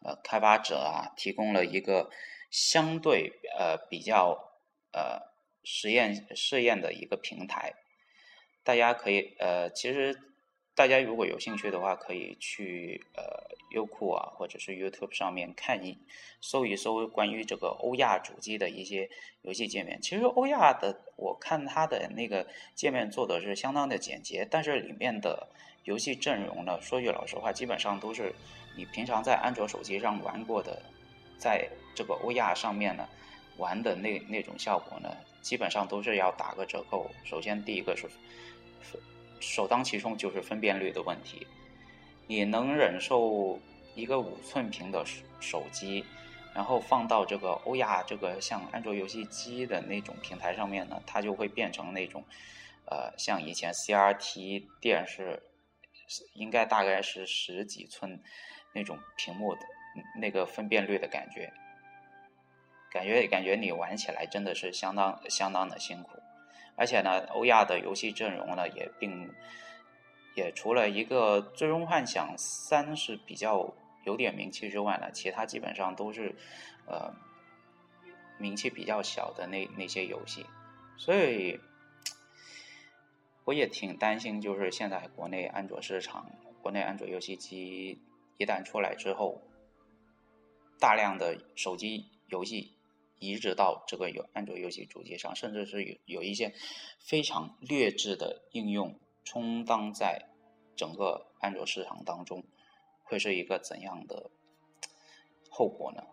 [0.03, 2.09] 呃开发者啊，提供了一个
[2.51, 4.37] 相对呃比较
[4.91, 5.19] 呃
[5.63, 7.73] 实验试验的一个平台。
[8.63, 10.17] 大家可以呃，其实
[10.75, 13.23] 大家如果有兴趣的话，可以去呃
[13.71, 15.97] 优酷啊，或者是 YouTube 上面看一
[16.41, 19.07] 搜一搜关于这个欧亚主机的一些
[19.43, 20.01] 游戏界面。
[20.01, 25.47] 其实欧亚的，我看它的那个界面做的是相当的简洁，但是里面的
[25.83, 28.33] 游戏阵容呢，说句老实话，基本上都是
[28.75, 30.81] 你平常在安卓手机上玩过的，
[31.37, 33.07] 在这个欧亚上面呢
[33.57, 37.11] 玩的那那种效果呢，基本上都是要打个折扣。
[37.23, 38.09] 首先第一个是
[39.43, 41.45] 首当其冲就是分辨率的问题。
[42.27, 43.59] 你能忍受
[43.93, 45.05] 一个五寸屏的
[45.41, 46.05] 手机，
[46.55, 51.03] 然后放到这个欧亚这个像安卓游戏机的那种平台上面呢？
[51.05, 52.23] 它就会变成那种，
[52.85, 55.43] 呃，像以前 CRT 电视，
[56.33, 58.23] 应该大概是十几寸
[58.73, 59.61] 那种屏幕的
[60.19, 61.51] 那个分辨率的感觉，
[62.89, 66.11] 感觉感觉你玩起来真的是相当相当的辛苦，
[66.75, 69.29] 而且呢，欧亚的游戏阵容呢也并。
[70.35, 73.71] 也除了一个《最终幻想三》是比较
[74.03, 76.33] 有点名气之外呢，其他基本上都是，
[76.87, 77.13] 呃，
[78.39, 80.43] 名气比较小的那那些游戏，
[80.97, 81.59] 所以
[83.43, 86.31] 我也挺担心，就是现在国内安卓市场，
[86.63, 88.01] 国内安卓游戏机
[88.39, 89.39] 一旦出来之后，
[90.79, 92.73] 大量的手机游戏
[93.23, 96.53] 移植到这个有安卓游戏主机上，甚至是有有一些
[96.99, 98.99] 非常劣质的应用。
[99.25, 100.27] 充当在
[100.75, 102.43] 整个安卓市场当中，
[103.03, 104.29] 会是一个怎样的
[105.49, 106.03] 后果呢？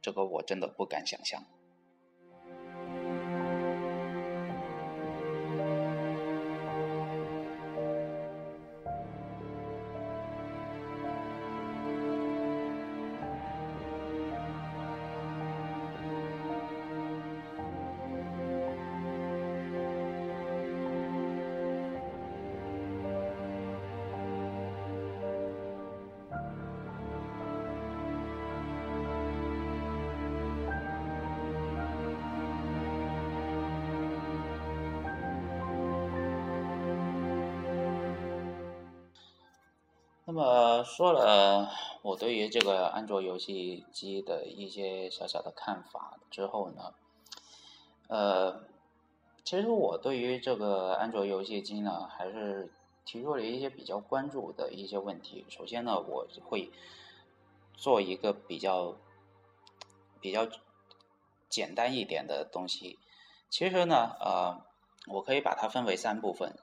[0.00, 1.44] 这个我真的不敢想象。
[40.94, 41.70] 说了
[42.02, 46.92] 我对于这个安卓游戏机的一些小小的看法之后呢，
[48.08, 48.60] 呃，
[49.42, 52.70] 其实我对于这个安卓游戏机呢，还是
[53.06, 55.46] 提出了一些比较关注的一些问题。
[55.48, 56.70] 首先呢，我会
[57.72, 58.94] 做一个比较
[60.20, 60.46] 比较
[61.48, 62.98] 简单一点的东西。
[63.48, 64.60] 其实呢，呃，
[65.06, 66.54] 我可以把它分为三部分。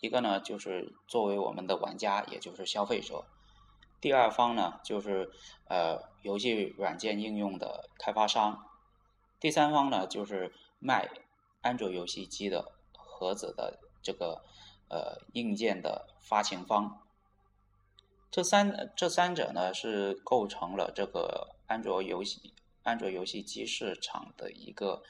[0.00, 3.24] 一个呢，就是作为我们的玩家，也就是消费者；
[4.06, 5.32] 第二方呢，就是
[5.64, 8.62] 呃游戏软件应用的开发商；
[9.40, 11.10] 第三方呢，就是卖
[11.60, 14.44] 安卓游戏机的盒子的这个
[14.88, 17.04] 呃硬件的发行方。
[18.30, 25.02] 这三这三者呢，是构成了这个安卓游戏安卓游戏机市场的一个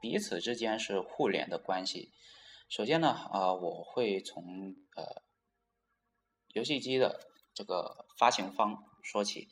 [0.00, 2.12] 彼此之间是互联的关系。
[2.68, 5.20] 首先呢，啊，我会从呃
[6.52, 9.48] 游戏机的这个发行方说起。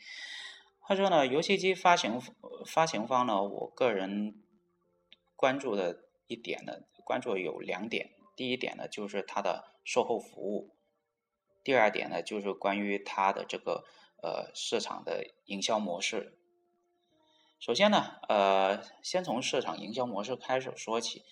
[0.79, 2.21] 话说呢，游戏机发行
[2.67, 4.43] 发行方呢，我个人
[5.35, 8.11] 关注的一点呢，关注有两点。
[8.37, 10.75] 第一点呢，就是它的售后服务；
[11.63, 13.85] 第二点呢，就是关于它的这个
[14.23, 16.37] 呃市场的营销模式。
[17.59, 21.25] 首先呢，呃，先从市场营销模式开始说起。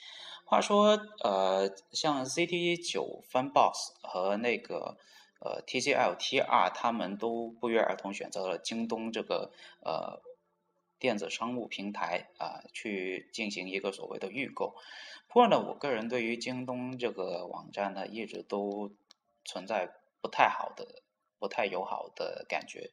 [0.47, 3.73] 话说，呃，像 ZT 九 FunBox
[4.03, 4.97] 和那个
[5.45, 10.23] 呃 TCL TR 他们都不约而同选择了京东这个呃
[11.01, 14.77] 电子商务平台啊，去进行一个所谓的预购。
[15.27, 18.93] 不过呢，我个人对于京东这个网站呢，一直都
[19.45, 19.91] 存在
[20.21, 21.03] 不太好的、
[21.41, 22.93] 不太友好的感觉，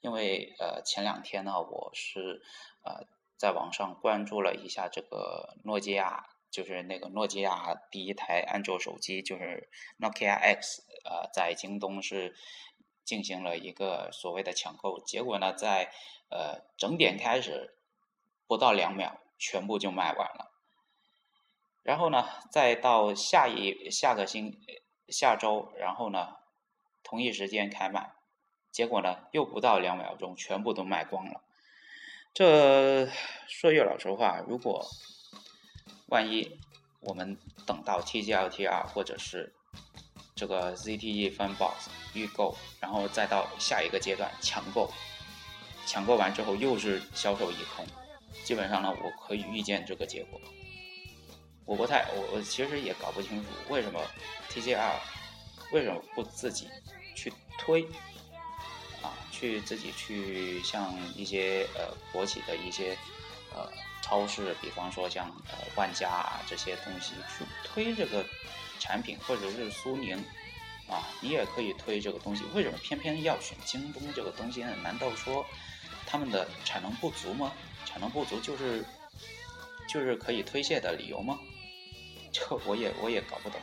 [0.00, 2.40] 因为呃前两天呢，我是
[2.84, 6.26] 呃在网上关注了一下这个诺基亚。
[6.50, 9.68] 就是那个诺基亚第一台安卓手机，就是
[10.00, 12.34] Nokia X，呃，在京东是
[13.04, 15.92] 进行了一个所谓的抢购，结果呢，在
[16.30, 17.74] 呃整点开始
[18.46, 20.50] 不到两秒，全部就卖完了。
[21.82, 24.60] 然后呢，再到下一下个星
[25.08, 26.36] 下周，然后呢，
[27.02, 28.12] 同一时间开卖，
[28.70, 31.42] 结果呢，又不到两秒钟，全部都卖光了。
[32.32, 33.06] 这
[33.48, 34.86] 说句老实话，如果
[36.08, 36.60] 万一
[37.00, 37.36] 我们
[37.66, 39.54] 等到 TGLTR 或者是
[40.40, 41.72] 这个 ZTE Funbox
[42.14, 44.90] 预购，然后再到下一个阶段抢购，
[45.86, 47.86] 抢购完之后又是销售一空，
[48.42, 50.40] 基本上呢，我可以预见这个结果。
[51.66, 54.00] 我不太，我我其实也搞不清楚为什么
[54.50, 54.94] TCL
[55.72, 56.70] 为什么不自己
[57.14, 57.84] 去推
[59.02, 62.96] 啊，去自己去像一些呃国企的一些
[63.54, 63.70] 呃
[64.00, 68.24] 超市，比方说像呃万家啊这些东西去推这个
[68.80, 70.16] 产品，或者是苏宁
[70.88, 74.74] 啊，你也可以推这个东西，为什么偏偏要选京东这个东西呢？
[74.82, 75.46] 难道说
[76.04, 77.52] 他们的产能不足吗？
[77.86, 78.84] 产能不足就是
[79.88, 81.38] 就是可以推卸的理由吗？
[82.32, 83.60] 这我也我也搞不懂。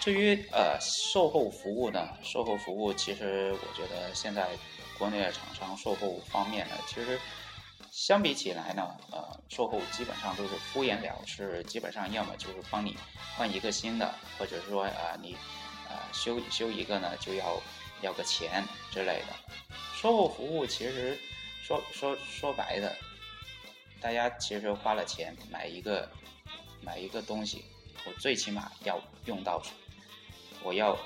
[0.00, 4.48] 至于呃售后服务呢，售后服务其实我觉得现在
[4.96, 7.18] 国内的厂商售后方面呢，其实
[7.98, 12.96] 相比起来呢，呃售后基本上都是敷衍了事，基本上要么就是帮你
[13.36, 15.34] 换一个新的，或者说啊你
[15.88, 17.60] 啊修修一个呢就要
[18.00, 19.34] 要个钱之类的。
[19.96, 21.18] 售后服务其实
[21.60, 22.94] 说说说白的，
[24.00, 26.08] 大家其实花了钱买一个。
[26.80, 27.64] 买一个东西，
[28.06, 29.60] 我最起码要用到，
[30.62, 30.96] 我要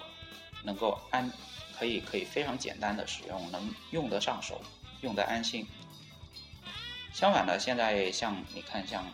[0.62, 1.28] 能够安，
[1.76, 4.61] 可以可以非常简单的使用，能用得上手，
[5.01, 5.66] 用得安心。
[7.12, 9.04] 相反呢，现在像你看，像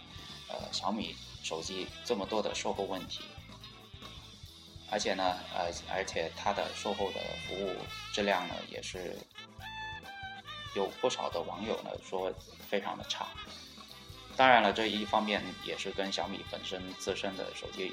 [0.49, 3.25] 呃小米手机这么多的售后问题，
[4.91, 7.75] 而且呢，呃，而且它的售后的服务
[8.13, 9.19] 质量呢，也是
[10.75, 12.33] 有不少的网友呢说
[12.69, 13.27] 非常的差。
[14.37, 17.93] 当然了，这一方面也是跟小米本身自身的手机，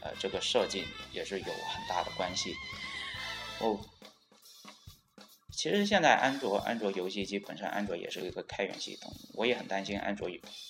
[0.00, 2.56] 呃，这个设计也是有很大的关系。
[3.58, 3.78] 哦，
[5.52, 10.28] 其实现在安卓安卓游戏机本身安卓也是一个开源系统，我也很担心安卓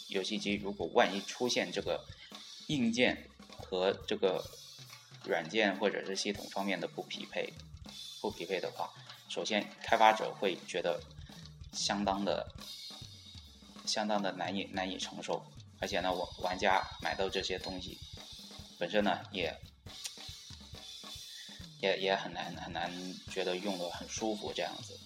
[0.09, 2.05] 游戏机如果万一出现这个
[2.67, 3.17] 硬件
[3.57, 4.45] 和这个
[5.25, 7.53] 软件或者是系统方面的不匹配，
[8.21, 8.91] 不匹配的话，
[9.29, 11.01] 首先开发者会觉得
[11.73, 12.47] 相当的。
[13.85, 15.45] 相当的难以难以承受，
[15.81, 17.99] 而且呢，我玩家买到这些东西
[18.79, 19.53] 本身呢，也
[21.83, 22.89] 也也很难很难
[23.29, 24.97] 觉得用的很舒服这样子。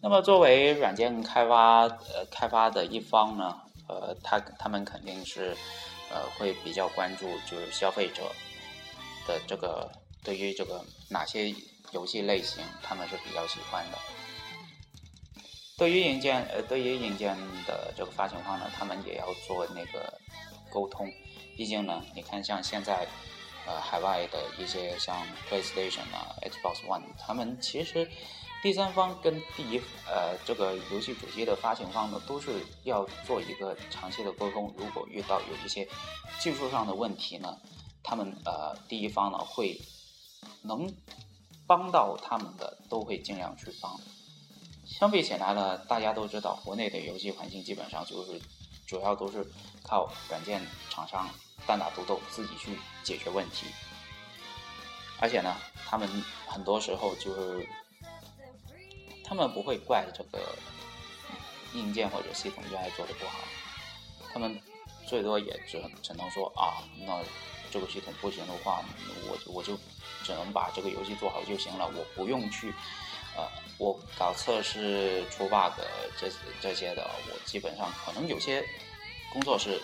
[0.00, 3.56] 那么作为软件开发呃开发的一方呢，
[3.88, 5.56] 呃，他他们肯定是
[6.10, 8.22] 呃会比较关注就是消费者
[9.26, 9.90] 的这个
[10.22, 11.54] 对于这个哪些
[11.92, 13.98] 游戏类型他们是比较喜欢的。
[15.78, 20.18] 对于硬件呃对于硬件的这个发行方呢，他们也要做那个
[20.70, 21.12] 沟通，
[21.56, 23.06] 毕竟呢，你看像现在
[23.66, 25.16] 呃海外的一些像
[25.50, 28.08] PlayStation 啊、Xbox One，他们其实。
[28.62, 34.72] 第三方跟第一呃这个游戏主机的发行方呢，都是要做一个长期的沟通。
[34.78, 35.84] 如果遇到有一些
[36.38, 37.58] 技术上的问题呢，
[38.02, 39.80] 他们呃第一方呢会
[40.62, 40.92] 能
[41.66, 44.00] 帮到他们的，都会尽量去帮。
[44.86, 48.40] 相比起来呢，大家都知道，国内的游戏环境基本上就是
[48.86, 49.46] 主要都是
[49.82, 51.28] 靠软件厂商
[51.66, 53.66] 单打独斗，自己去解决问题。
[55.20, 56.08] 而且呢，他们
[56.46, 57.68] 很多时候就是。
[59.24, 60.38] 他们不会怪这个
[61.72, 63.38] 硬件或者系统 UI 做的不好，
[64.30, 64.60] 他们
[65.06, 67.18] 最多也只只能说啊，那
[67.72, 68.84] 这个系统不行的话，
[69.26, 69.76] 我我就
[70.22, 72.72] 只能把这个游戏做好就行了，我不用去
[73.34, 73.48] 呃，
[73.78, 75.72] 我搞测试出 bug
[76.18, 78.62] 这这些的，我基本上可能有些
[79.32, 79.80] 工作是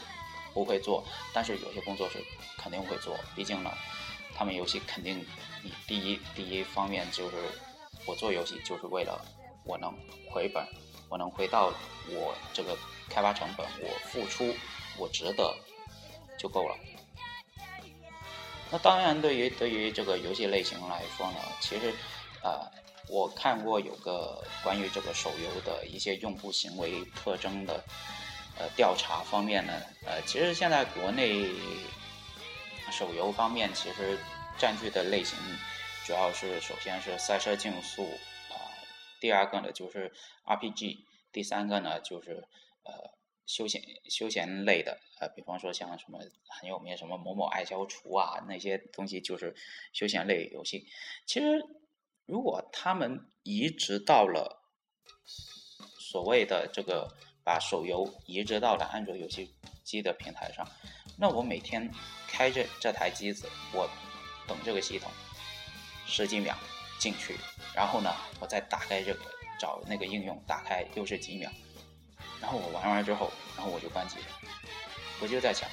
[0.53, 2.23] 不会做，但是有些工作是
[2.59, 3.73] 肯定会做，毕竟呢，
[4.35, 5.25] 他们游戏肯定
[5.87, 7.37] 第一第一方面就是
[8.05, 9.19] 我做游戏就是为了。
[9.65, 9.93] 我能
[10.31, 10.67] 回本，
[11.11, 11.71] 我能回到
[12.09, 12.75] 我这个
[13.11, 14.55] 开发成本，我付出
[14.97, 15.55] 我值得
[16.39, 16.75] 就够了。
[18.71, 21.93] 那当然，对于对于这个游戏类型来说呢，其实
[22.43, 22.61] 呃，
[23.09, 27.83] 我看过有个关于这个手游的一些用户行为特征的
[28.59, 29.73] 呃调查方面呢，
[30.05, 31.47] 呃，其实现在国内
[32.93, 34.19] 手游方面其实
[34.59, 35.39] 占据的类型
[36.05, 38.05] 主要是首先是赛车竞速
[38.51, 38.69] 啊，
[39.19, 40.13] 第二个呢就是
[40.45, 42.45] RPG，第三个呢就是
[42.85, 42.93] 呃
[43.49, 49.57] 休闲休闲类的，呃，比方说像什么很有名什么某某爱消除啊那些东西就是
[49.93, 50.87] 休闲类游戏。
[51.27, 51.65] 其实
[52.27, 54.63] 如果他们移植到了
[55.99, 60.69] 所谓的这个把手游移植到了安卓游戏机的平台上，
[61.17, 61.91] 那我每天
[62.29, 63.89] 开着这台机子，我
[64.47, 65.11] 等这个系统
[66.07, 66.55] 十几秒
[67.01, 67.35] 进去，
[67.75, 69.21] 然后呢，我再打开这个
[69.59, 71.51] 找那个应用，打开又是几秒，
[72.41, 74.27] 然后我玩完之后，然后我就关机了。
[75.21, 75.69] 我就在想，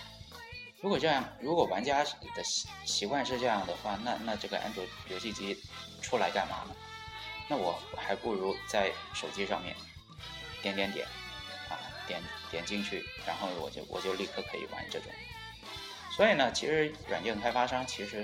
[0.82, 5.58] 如果这样，如果玩家的习习惯是这样的话，那那这个安卓游戏机
[6.02, 6.76] 出来干嘛呢？
[7.48, 9.76] 那我还不如在手机上面
[10.62, 11.08] 点点点
[11.70, 11.78] 啊。
[12.08, 15.12] 点点进去，然后我就我就立刻可以玩这种。
[16.16, 18.24] 所以呢，其实软件开发商其实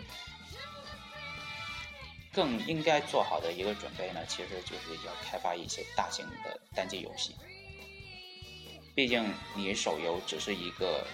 [2.32, 7.36] 更应该做好的一个准备呢，其实就是要开发一些大型的单机游戏。
[8.94, 11.06] 毕竟你手游只是一个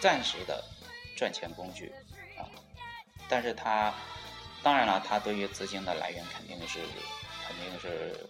[0.00, 0.64] 暂时的
[1.16, 1.92] 赚钱工具
[2.36, 2.48] 啊，
[3.28, 3.92] 但是它
[4.62, 6.80] 当然了，它对于资金的来源肯定是
[7.46, 8.28] 肯定是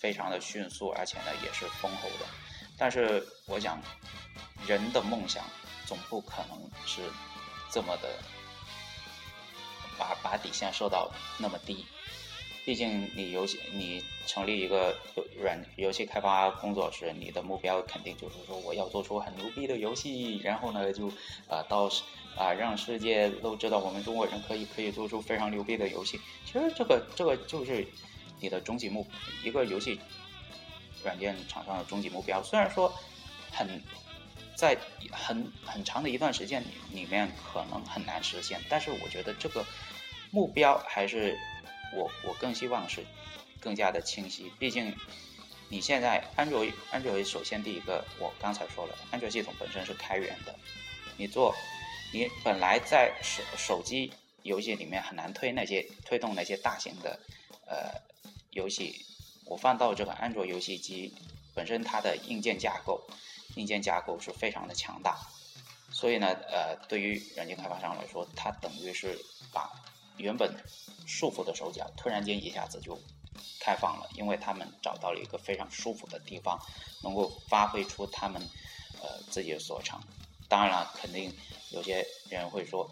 [0.00, 2.26] 非常的迅速，而且呢也是丰厚的。
[2.76, 3.80] 但是我想，
[4.66, 5.44] 人的梦想
[5.84, 7.02] 总不可能是
[7.70, 8.08] 这么的
[9.98, 11.84] 把把底线设到那么低。
[12.64, 14.96] 毕竟你游戏你成立一个
[15.40, 21.08] 软游戏开发工作室，你的目标肯定就是说我要做出很牛逼的游戏，然后呢就
[21.48, 21.90] 啊到
[22.36, 26.20] 啊让世界都知道我们中国人可以可以做出非常牛逼的游戏。
[26.44, 27.86] 其实这个这个就是
[28.40, 29.06] 你的终极目
[29.42, 30.00] 一个游戏。
[31.02, 32.92] 软件厂商的终极目标，虽然说
[33.50, 33.82] 很
[34.54, 34.76] 在
[35.10, 39.64] 很很长的一段时间里里面可能很难实现，但是我觉得这个
[40.30, 41.38] 目标还是
[41.92, 43.04] 我我更希望是
[43.60, 44.50] 更加的清晰。
[44.58, 44.94] 毕竟
[45.68, 50.54] 你现在安卓安卓首先第一个，我刚才说了，安卓系统本身是开源的，
[51.16, 51.54] 你做
[52.12, 54.12] 你本来在手手机
[54.42, 57.18] 游戏里面很难推那些推动那些大型的
[57.66, 58.00] 呃
[58.50, 59.04] 游戏。
[59.46, 61.12] 我放到这个安卓游戏机
[61.54, 63.04] 本身，它的硬件架构，
[63.56, 65.18] 硬件架构是非常的强大，
[65.90, 69.18] 所以呢，呃，对于软件开发商来说，它等于是
[69.52, 69.68] 把
[70.20, 70.54] 原本
[71.06, 72.98] 束缚的手脚突然间一下子就
[73.58, 76.60] 开放了，因为他们找到了一个非常舒服的地方，
[77.02, 78.40] 能够发挥出他们
[79.02, 80.00] 呃自己的所长。
[80.48, 81.32] 当然了，肯定
[81.70, 82.90] 有些人会说，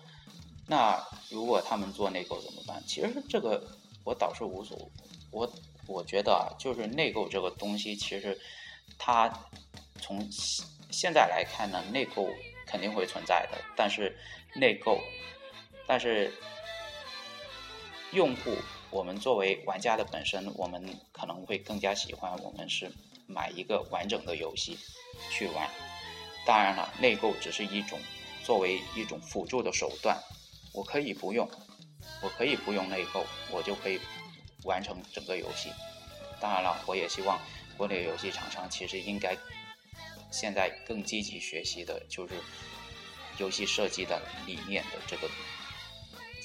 [0.66, 2.82] 那如果他们做内购怎么办？
[2.86, 3.64] 其实这个
[4.04, 4.84] 我倒是无所谓
[5.30, 5.52] 我。
[5.88, 8.38] 我觉得啊，就是内购这个东西，其实
[8.98, 9.26] 它
[10.02, 10.28] 从
[10.90, 12.28] 现在来看呢，内购
[12.66, 13.56] 肯定会存在的。
[13.74, 14.14] 但是
[14.54, 15.00] 内购，
[15.86, 16.30] 但是
[18.12, 18.56] 用户，
[18.90, 20.82] 我们作为玩家的本身，我们
[21.12, 22.90] 可能会更加喜欢我们是
[23.26, 24.78] 买一个完整的游戏
[25.30, 25.68] 去玩。
[26.46, 27.98] 当然了，内购只是一种
[28.44, 30.18] 作为一种辅助的手段，
[30.72, 31.48] 我可以不用，
[32.22, 34.00] 我可以不用内购，我就可以。
[34.64, 35.70] 完成整个游戏，
[36.40, 37.40] 当然了，我也希望
[37.76, 39.34] 国内游戏厂商其实应该
[40.32, 42.34] 现在更积极学习的，就是
[43.38, 45.30] 游戏设计的理念的这个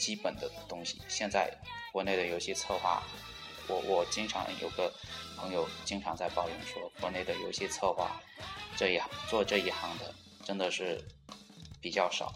[0.04, 1.02] 基本的东西。
[1.08, 1.50] 现在
[1.94, 3.02] 国内的游戏策划，
[3.70, 4.92] 我我经常有个
[5.38, 8.22] 朋友经常在抱怨说，国内的游戏策划
[8.76, 11.02] 这一行做这一行的真的是
[11.80, 12.34] 比较少。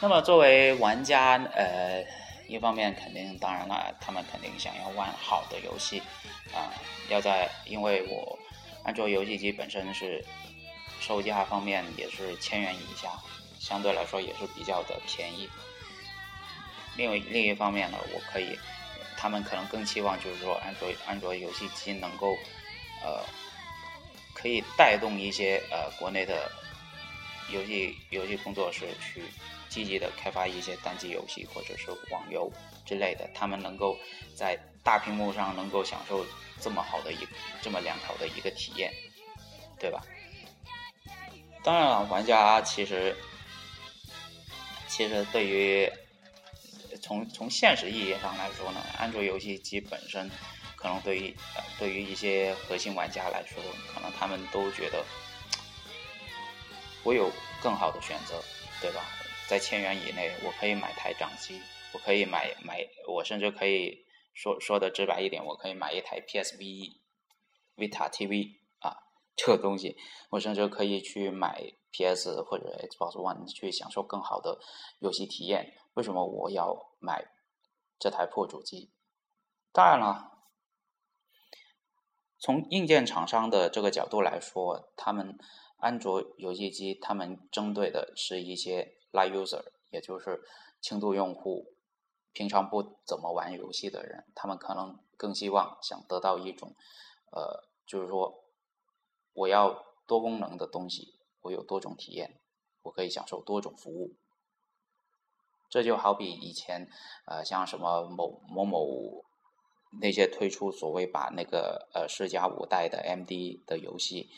[0.00, 2.04] 那么作为玩家，呃，
[2.46, 6.00] 一方面肯定，当然了，他们肯定想要玩好的游戏，
[6.54, 6.70] 啊，
[7.08, 8.38] 要在，因为我
[8.84, 10.24] 安卓游戏机本身是
[11.00, 13.10] 售价方面也是千元以下，
[13.58, 15.50] 相对来说也是比较的便宜。
[16.96, 18.56] 另外另一方面呢，我可以，
[19.16, 22.38] 他们可能更期望就是说，安卓安卓游戏机能够，
[23.02, 23.24] 呃，
[24.32, 26.50] 可以带动一些呃国内的
[27.50, 29.22] 游戏游戏工作室去。
[29.68, 32.50] 积极的开发一些单机游戏或者是网游
[32.86, 33.94] 之类的，他们能够
[34.34, 36.24] 在大屏幕上能够享受
[36.58, 37.18] 这么好的一
[37.60, 38.90] 这么良好的一个体验，
[39.78, 40.02] 对吧？
[41.62, 43.14] 当然了，玩家其实
[44.88, 45.92] 其实对于
[47.02, 50.30] 从从现实意义上来说呢，安卓游戏机本身
[50.76, 51.36] 可能对于
[51.78, 55.04] 对于一些核心玩家来说，可能他们都觉得
[57.08, 57.30] 我有
[57.62, 58.38] 更好的选择，
[58.82, 59.00] 对吧？
[59.48, 61.58] 在千元以内，我可以买台掌机，
[61.94, 64.04] 我可以买买，我甚至可以
[64.34, 67.00] 说说的直白一点，我可以买一台 PSV
[67.76, 68.94] Vita TV 啊，
[69.34, 69.96] 这个东西，
[70.28, 74.58] 我甚至可以去买 PS 或者 Xbox One 去享受更好的
[74.98, 75.78] 游戏体验。
[75.94, 77.24] 为什么我要买
[77.98, 78.92] 这台破主机？
[79.72, 80.32] 当然了。
[82.40, 85.38] 从硬件厂商的这个角度来说，他们
[85.78, 90.42] 安卓游戏机，他们针对的是一些 light user，也就是
[90.80, 91.72] 轻度用户，
[92.32, 96.74] 平常不怎么玩游戏的人，他们可能更希望想得到一种，
[97.30, 98.44] 呃，就是说，
[99.32, 102.40] 我要多功能的东西，我有多种体验，
[102.82, 104.14] 我可以享受多种服务。
[105.70, 106.88] 这就好比以前，
[107.26, 109.24] 呃，像什么某某某。
[110.02, 114.28] 那些推出所谓把那个呃四加五代的 MD 的游戏，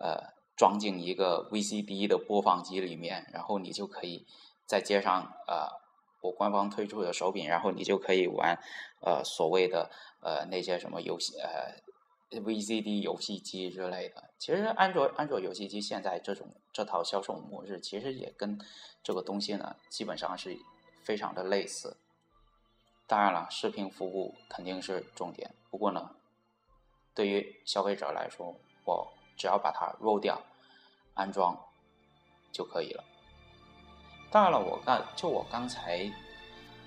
[0.00, 4.26] 呃装进一个 VCD 的播放机里面，然后你就可以
[4.66, 5.68] 在街上呃
[6.20, 8.58] 我官方推出的手柄，然后你就可以玩
[9.00, 9.90] 呃所谓的
[10.20, 11.82] 呃那些什么游戏呃
[12.30, 14.30] VCD 游戏机之类的。
[14.38, 18.58] 其实安卓安卓游戏机现在这种这套销售模式，其实也跟
[19.02, 20.58] 这个东西呢基本上是
[21.02, 21.96] 非常的类似。
[23.06, 25.54] 当然了，视频服务肯定是重点。
[25.70, 26.16] 不过呢，
[27.14, 30.40] 对于消费者来说，我只要把它 roll 掉、
[31.14, 31.58] 安装
[32.52, 33.04] 就可以了。
[34.30, 36.10] 当然了，我刚就我刚才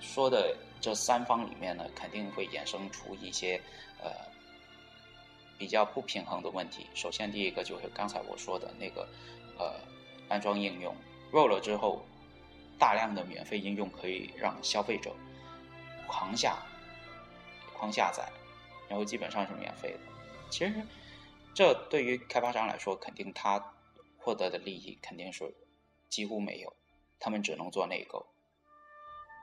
[0.02, 3.62] 说的这三方里面呢，肯定会衍生出一些
[4.04, 4.12] 呃
[5.58, 6.88] 比较不平衡的问题。
[6.94, 9.08] 首先，第一个就是刚才我说的那个
[9.58, 9.74] 呃
[10.28, 10.96] 安装应用
[11.32, 12.06] roll 了之后，
[12.78, 15.12] 大量的免费应用可以让消费者。
[16.10, 16.58] 狂下，
[17.74, 18.32] 狂下载，
[18.88, 20.00] 然后基本上是免费的。
[20.50, 20.74] 其实，
[21.58, 23.74] 这对于开发商来说，肯定他
[24.20, 25.56] 获得的利益肯定是
[26.08, 26.72] 几乎没有，
[27.20, 28.28] 他们只能做内购。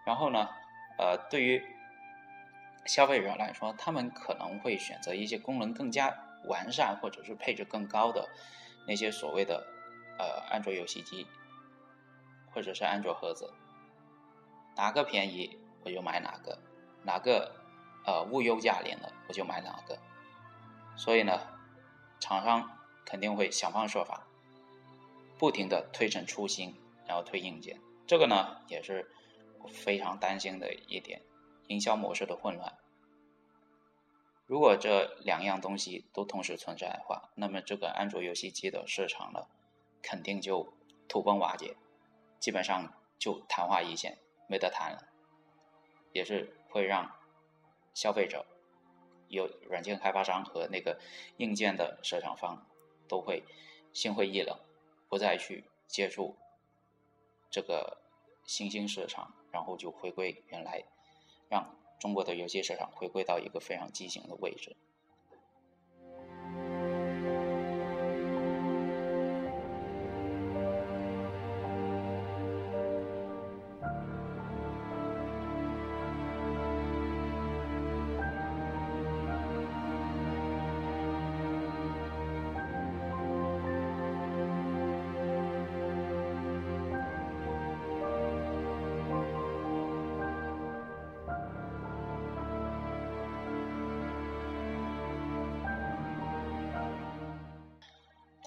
[0.06, 0.48] 然后呢，
[0.96, 1.60] 呃，对于
[2.86, 8.28] 消费者来说，他们可能会选择一些功能更加完善或者是配置更高的
[8.86, 9.66] 那些所谓的
[10.16, 11.26] 呃安卓游戏机，
[12.52, 13.52] 或者是安卓盒子，
[14.76, 15.58] 哪个便宜？
[15.82, 16.56] 我就买哪个，
[17.02, 17.56] 哪个
[18.06, 19.98] 呃物优价廉的，我就买哪个。
[20.96, 21.53] 所以呢，
[22.24, 24.26] 厂商肯定会想方设法，
[25.36, 26.74] 不停的推陈出新，
[27.06, 27.78] 然后推硬件。
[28.06, 29.12] 这个呢，也是
[29.68, 31.20] 非常担心的一点，
[31.66, 32.78] 营销模式的混乱。
[34.46, 39.46] 如果这两样东西都同时存在的话，那么这个安卓游戏机的市场呢，
[40.00, 40.72] 肯定就
[41.06, 41.76] 土崩瓦解，
[42.40, 44.16] 基本上就昙花一现，
[44.48, 45.08] 没得谈了。
[46.12, 47.14] 也是会让
[47.92, 48.46] 消费者、
[49.28, 50.98] 有软件开发商和那个
[51.38, 52.66] 硬件的市场方
[53.08, 53.42] 都会
[53.92, 54.58] 心灰意冷，
[55.08, 56.36] 不再去接触
[57.50, 57.98] 这个
[58.44, 60.84] 新兴市场，然后就回归原来，
[61.48, 64.76] 让中国的游戏市场回归到一个非常畸形的位置。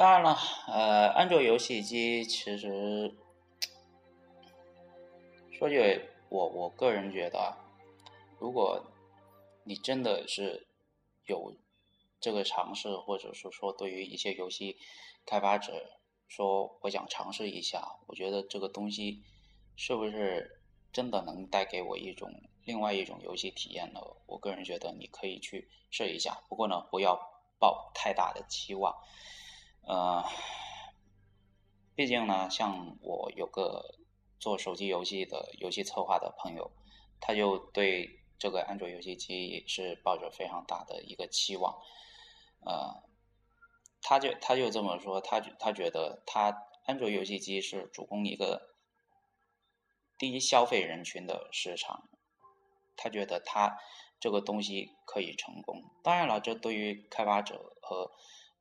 [0.08, 0.38] 当然了，
[0.68, 3.14] 呃，安卓游戏机其实
[5.51, 7.58] 说句我我个人觉得，
[8.39, 8.82] 如果
[9.66, 10.66] 你真的是
[11.26, 11.53] 有
[12.22, 14.78] 这个尝试，或者是说对于一些游戏
[15.26, 15.86] 开发者
[16.30, 19.22] 说我想尝试一下，我觉得这个东西
[19.76, 20.62] 是不是
[20.93, 22.32] 真的能带给我一种
[22.64, 23.99] 另外一种游戏体验呢？
[24.26, 27.20] 我个人觉得你可以去试一下，不过呢，不要
[27.60, 28.95] 抱太大的期望。
[29.88, 30.22] 呃，
[31.96, 33.96] 毕竟呢，像我有个
[34.38, 36.70] 做手机游戏的游戏策划的朋友，
[37.22, 41.82] 他就对这个安卓游戏机是抱着非常大的一个期望。
[42.66, 43.02] 呃，
[44.02, 48.76] 他就他就这么说，他他觉得他安卓游戏机是主攻一个
[50.18, 52.10] 低消费人群的市场，
[52.98, 53.80] 他觉得他
[54.20, 55.82] 这个东西可以成功。
[56.04, 58.12] 当然了，这对于开发者和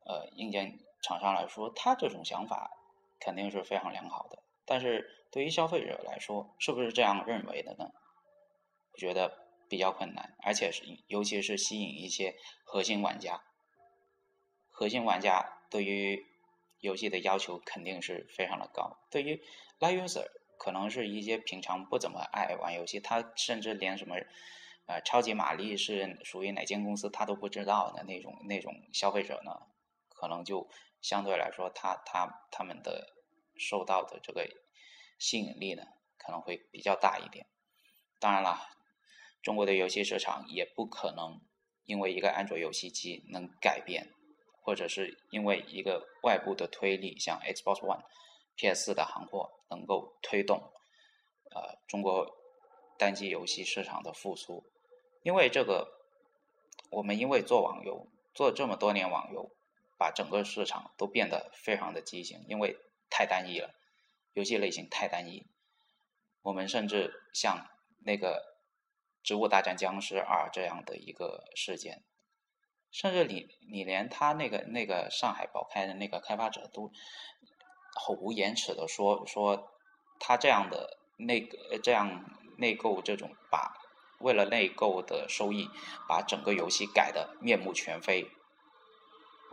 [0.04, 0.85] 呃硬件。
[1.06, 2.72] 厂商来说，他这种想法
[3.20, 7.92] 肯定是非常良好的，但是对于消费者来说，是不是这样认为的呢？
[8.92, 12.34] 我觉得比较困难，而且是尤其是吸引一些
[12.64, 13.40] 核心玩家。
[14.68, 16.26] 核心玩家对于
[16.80, 19.40] 游戏的要求肯定是非常的高，对于
[19.78, 20.26] live user
[20.58, 24.16] 可能是一些平常不怎么爱玩游戏，他甚至连什么，
[24.86, 29.62] 呃，超级玛丽是属于哪间公司他都不知道的那种那种消费者呢，
[30.08, 30.68] 可能就
[31.06, 33.14] 相对来说，他他他们的
[33.56, 34.44] 受到的这个
[35.20, 35.84] 吸引力呢，
[36.18, 37.46] 可能会比较大一点。
[38.18, 38.58] 当然了，
[39.40, 41.40] 中国的游戏市场也不可能
[41.84, 44.12] 因为一个安卓游戏机能改变，
[44.64, 48.02] 或者是因为一个外部的推力，像 Xbox One。
[48.58, 50.72] PS 的行货能够推动，
[51.54, 52.26] 呃，中国
[52.98, 54.64] 单机游戏市场的复苏，
[55.22, 55.86] 因为这个，
[56.90, 59.54] 我们因为做网游做这么多年网游，
[59.98, 62.76] 把整个市场都变得非常的畸形，因为
[63.10, 63.74] 太单一了，
[64.32, 65.46] 游戏类型太单一，
[66.42, 67.68] 我们甚至像
[68.04, 68.40] 那个
[69.26, 72.04] 《植物大战僵尸二》这样的一个事件，
[72.90, 76.90] 甚至你你连他那个那个上海宝开的那个开发者都。
[77.98, 79.70] 口无言齿的说说，
[80.20, 81.48] 他这样的内
[81.82, 83.72] 这样内购这种把
[84.18, 85.70] 为了内购的收益，
[86.06, 88.30] 把整个游戏改的面目全非，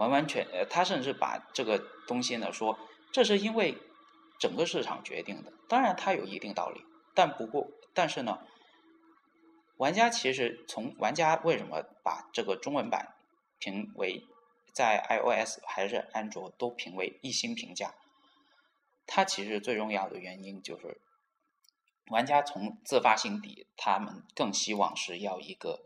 [0.03, 2.77] 完完全呃，他甚至把这个东西呢说，
[3.11, 3.77] 这是因为
[4.37, 6.83] 整个市场决定的，当然他有一定道理，
[7.13, 8.39] 但不过但是呢，
[9.77, 13.15] 玩家其实从玩家为什么把这个中文版
[13.59, 14.25] 评为
[14.73, 17.95] 在 iOS 还是安卓都评为一星评价？
[19.07, 20.99] 它其实最重要的原因就是，
[22.07, 25.85] 玩家从自发心底，他们更希望是要一个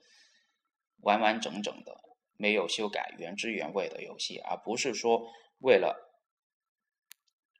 [1.01, 1.99] 完完整整的、
[2.37, 5.29] 没有修改、原汁原味的游戏，而不是说
[5.59, 6.11] 为了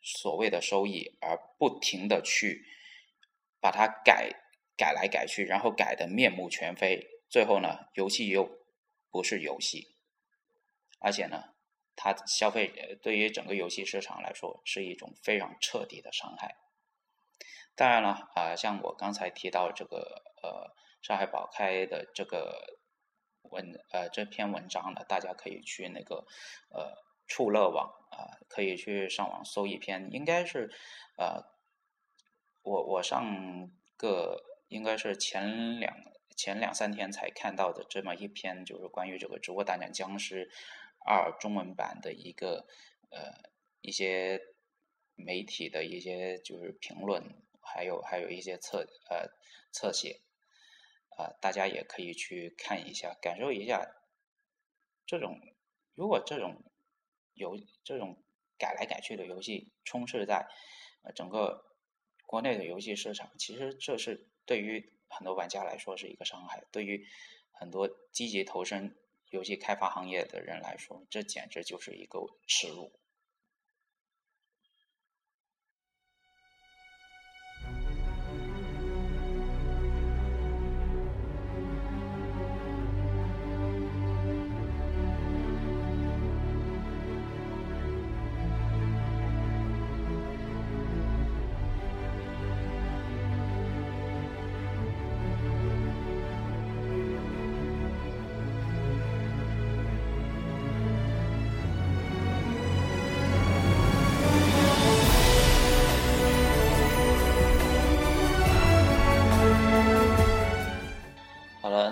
[0.01, 2.65] 所谓的收益而不停的去
[3.59, 4.31] 把它改
[4.77, 8.49] 改来改去，然后改的面目全非，最后呢，游戏又
[9.11, 9.95] 不是游戏，
[10.99, 11.53] 而且呢。
[11.99, 12.67] 它消费
[13.01, 16.55] 对于整个游戏市场来说是一种非常彻底的伤害。
[17.75, 22.76] 当然了，啊，像我刚才提到这个呃上海宝开的这个
[23.51, 26.25] 文呃这篇文章呢，大家可以去那个
[26.69, 26.93] 呃
[27.27, 30.69] 触乐网啊，可以去上网搜一篇，应该是
[31.17, 31.43] 呃
[32.63, 35.95] 我我上个应该是前两
[36.35, 40.47] 前两三天才看到的这么一篇，就是关于这个《植物大战僵尸》。
[41.09, 42.67] 二中文版的一个
[43.11, 43.31] 呃
[43.79, 44.41] 一些
[45.15, 47.23] 媒体的一些就是评论，
[47.61, 48.79] 还有还有一些侧
[49.09, 49.29] 呃
[49.71, 50.19] 侧写，
[51.17, 53.85] 啊大家也可以去看一下，感受一下
[55.05, 55.37] 这种
[55.95, 56.63] 如果这种
[57.33, 58.23] 游这种
[58.57, 60.47] 改来改去的游戏充斥在
[61.13, 61.75] 整个
[62.25, 67.05] 国内的游戏市场，其实这是对于很多玩家来说是一个伤害，对于
[67.51, 68.95] 很多积极投身。
[69.29, 72.97] 游戏开发行业的人来说，这简直就是一个耻辱。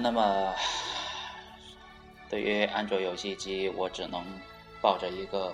[0.01, 0.53] 那么，
[2.29, 4.23] 对于安卓游戏机，我只能
[4.81, 5.53] 抱着一个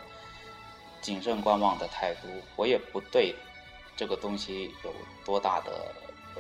[1.02, 2.28] 谨慎观望的态度。
[2.56, 3.36] 我也不对
[3.96, 4.94] 这个东西有
[5.26, 5.94] 多大的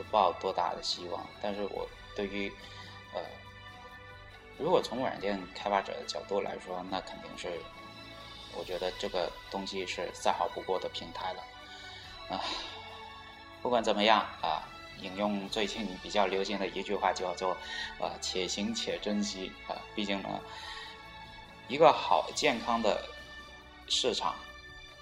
[0.09, 1.25] 抱多大的希望。
[1.41, 2.51] 但是我对于
[3.13, 3.21] 呃，
[4.57, 7.59] 如果从软件开发者的角度来说，那肯定是
[8.57, 11.43] 我觉得这个东西是再好不过的平台了。
[12.29, 12.41] 啊，
[13.61, 14.67] 不管怎么样啊。
[15.01, 17.57] 引用最近比较流行的一句话，叫做
[17.99, 20.39] “呃，且行且珍惜”啊，毕竟呢，
[21.67, 23.03] 一个好健康的
[23.87, 24.35] 市场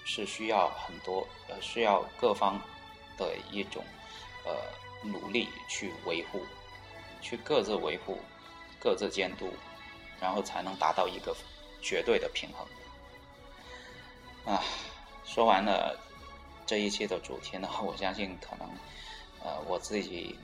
[0.06, 2.60] 是需要很多呃，需要各方
[3.18, 3.84] 的一种
[4.46, 4.56] 呃
[5.04, 6.46] 努力去维护，
[7.22, 8.18] 去各自维护、
[8.80, 9.54] 各自监督，
[10.22, 11.36] 然后才能达到一个
[11.82, 12.66] 绝对的平衡。
[14.56, 14.64] 啊，
[15.26, 16.00] 说完了
[16.66, 18.70] 这一期的主题呢，我相信可能。
[19.44, 20.38] 呃，我自己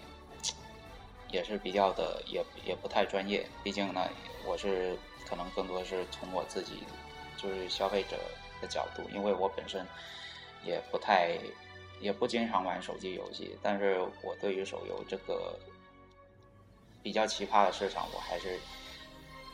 [1.29, 3.45] 也是比较的，也也不太专业。
[3.63, 4.09] 毕竟呢，
[4.45, 6.83] 我是可能更多是从我自己
[7.37, 8.17] 就是消费者
[8.61, 9.85] 的角度，因为我本身
[10.63, 11.37] 也不太
[11.99, 15.59] 也不经常玩手机游戏，但是我对于手游这个
[17.03, 18.59] 比较奇葩的市场，我还是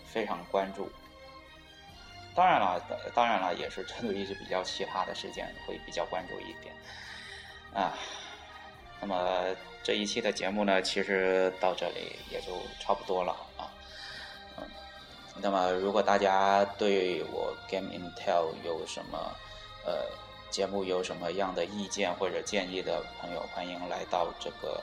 [0.05, 0.89] 非常关注。
[2.33, 2.79] 当然了，
[3.13, 6.73] 当然了，也是针对一些比较奇葩的事件会比较关注一点
[7.73, 7.97] 啊。
[9.01, 13.67] 那么这一期的节目呢，其实到这里也就差不多了啊。
[14.57, 14.63] 嗯，
[15.41, 19.17] 那么如果大家对我 Game Intel 有什么
[19.85, 20.05] 呃
[20.51, 24.79] 节目有什么样的意见或者建议的朋友，欢迎来到这个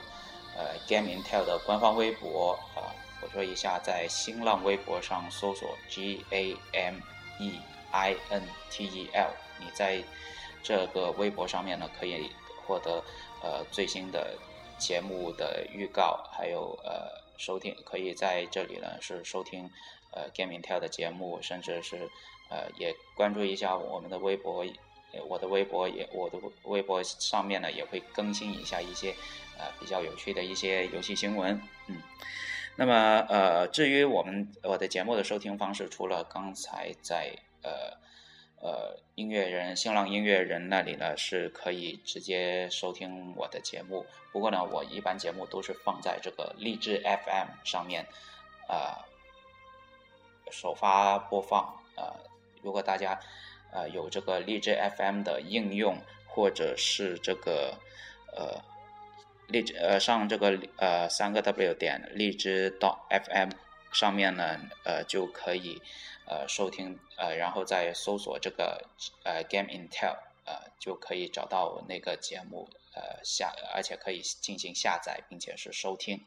[0.57, 2.91] 呃 Game Intel 的官方微博啊。
[3.21, 6.95] 我说一下，在新浪微博上搜索 G A M
[7.39, 7.59] E
[7.91, 10.01] I N T E L，你在
[10.61, 12.31] 这个微博上面呢，可以
[12.65, 13.03] 获得
[13.41, 14.37] 呃最新的
[14.77, 19.69] 节目的预告，还有呃收听，可以在这里呢是收听
[20.11, 22.09] 呃 Game Intel 的节目，甚至是
[22.49, 24.65] 呃也关注一下我们的微博，
[25.27, 29.15] 我的微博也我的微博上面呢也会更新一下一些
[29.57, 32.01] 呃比较有趣的一些游戏新闻，嗯。
[32.75, 37.91] 那么，呃，至于我们我的节目的收听方式，除了刚才在呃
[38.61, 44.05] 呃音乐人新浪音乐人那里呢，是可以直接收听我的节目。
[44.31, 48.05] 不过呢，我一般节目都是放在这个荔枝 FM 上面
[48.67, 49.05] 啊
[50.51, 51.73] 首发播放。
[51.95, 52.13] 呃，
[52.61, 53.19] 如果大家
[53.71, 55.97] 呃有这个荔枝 FM 的应用，
[56.27, 57.77] 或者是这个
[58.35, 58.61] 呃。
[59.51, 63.49] 荔枝呃上这个呃三个 W 点荔枝到 FM
[63.91, 65.81] 上面呢呃就可以
[66.29, 68.85] 呃收听呃然后再搜索这个
[69.23, 70.15] 呃 Game Intel
[70.45, 76.23] 呃就可以找到那个节目呃下而且可以进行下载并且是收听。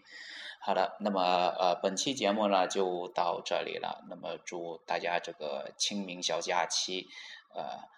[0.60, 1.22] 好的，那么
[1.58, 4.04] 呃本期节目呢就到这里了。
[4.08, 7.08] 那么祝大家这个清明小假期
[7.54, 7.90] 呃。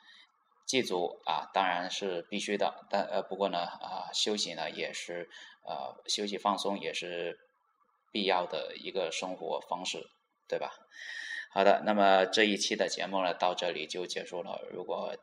[0.67, 5.29] 祭祖啊，当然是必须的，但呃，不过呢，啊，休息呢也是，
[5.63, 7.39] 呃，休息放松也是
[8.11, 10.09] 必要的一个生活方式，
[10.49, 10.73] 对吧？
[11.55, 14.61] 好的，那么这一期的节目呢到这里就结束了。
[14.73, 15.17] 如果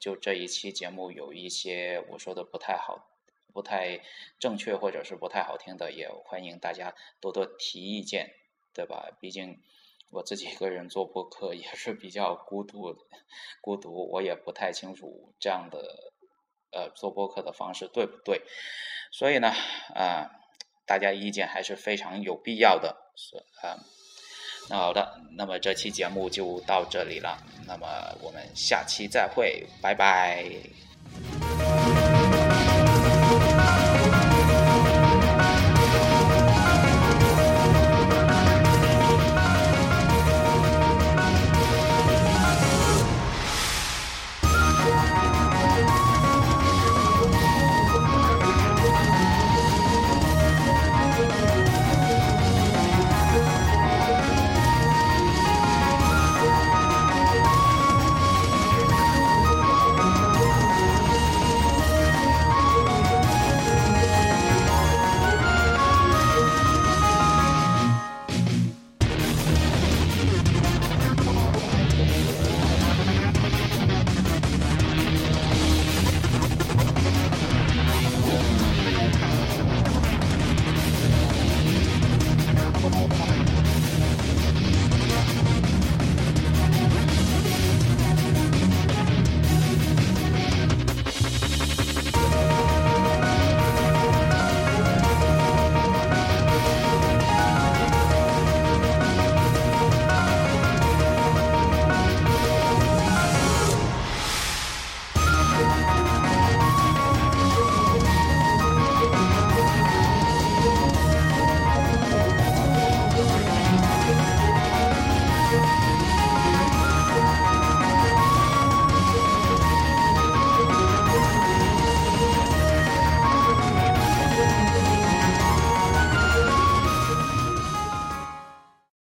[0.00, 3.08] 就这一期节目有一些我说的不太好、
[3.52, 4.00] 不太
[4.40, 8.34] 正确或者是不太好听的，也欢迎大家多多提意见，
[8.74, 9.16] 对吧？
[9.20, 9.62] 毕竟。
[10.12, 12.96] 我自己一个人做播客也是比较孤独，
[13.60, 16.12] 孤独，我也不太清楚这样的
[16.70, 18.42] 呃做播客的方式对不对，
[19.10, 19.48] 所以呢，
[19.96, 20.30] 啊，
[20.86, 23.82] 大家意见还是非常有必要的，是啊，
[24.68, 27.86] 那好的，那么这期节目就到这里了，那么
[28.20, 30.44] 我们下期再会，拜拜。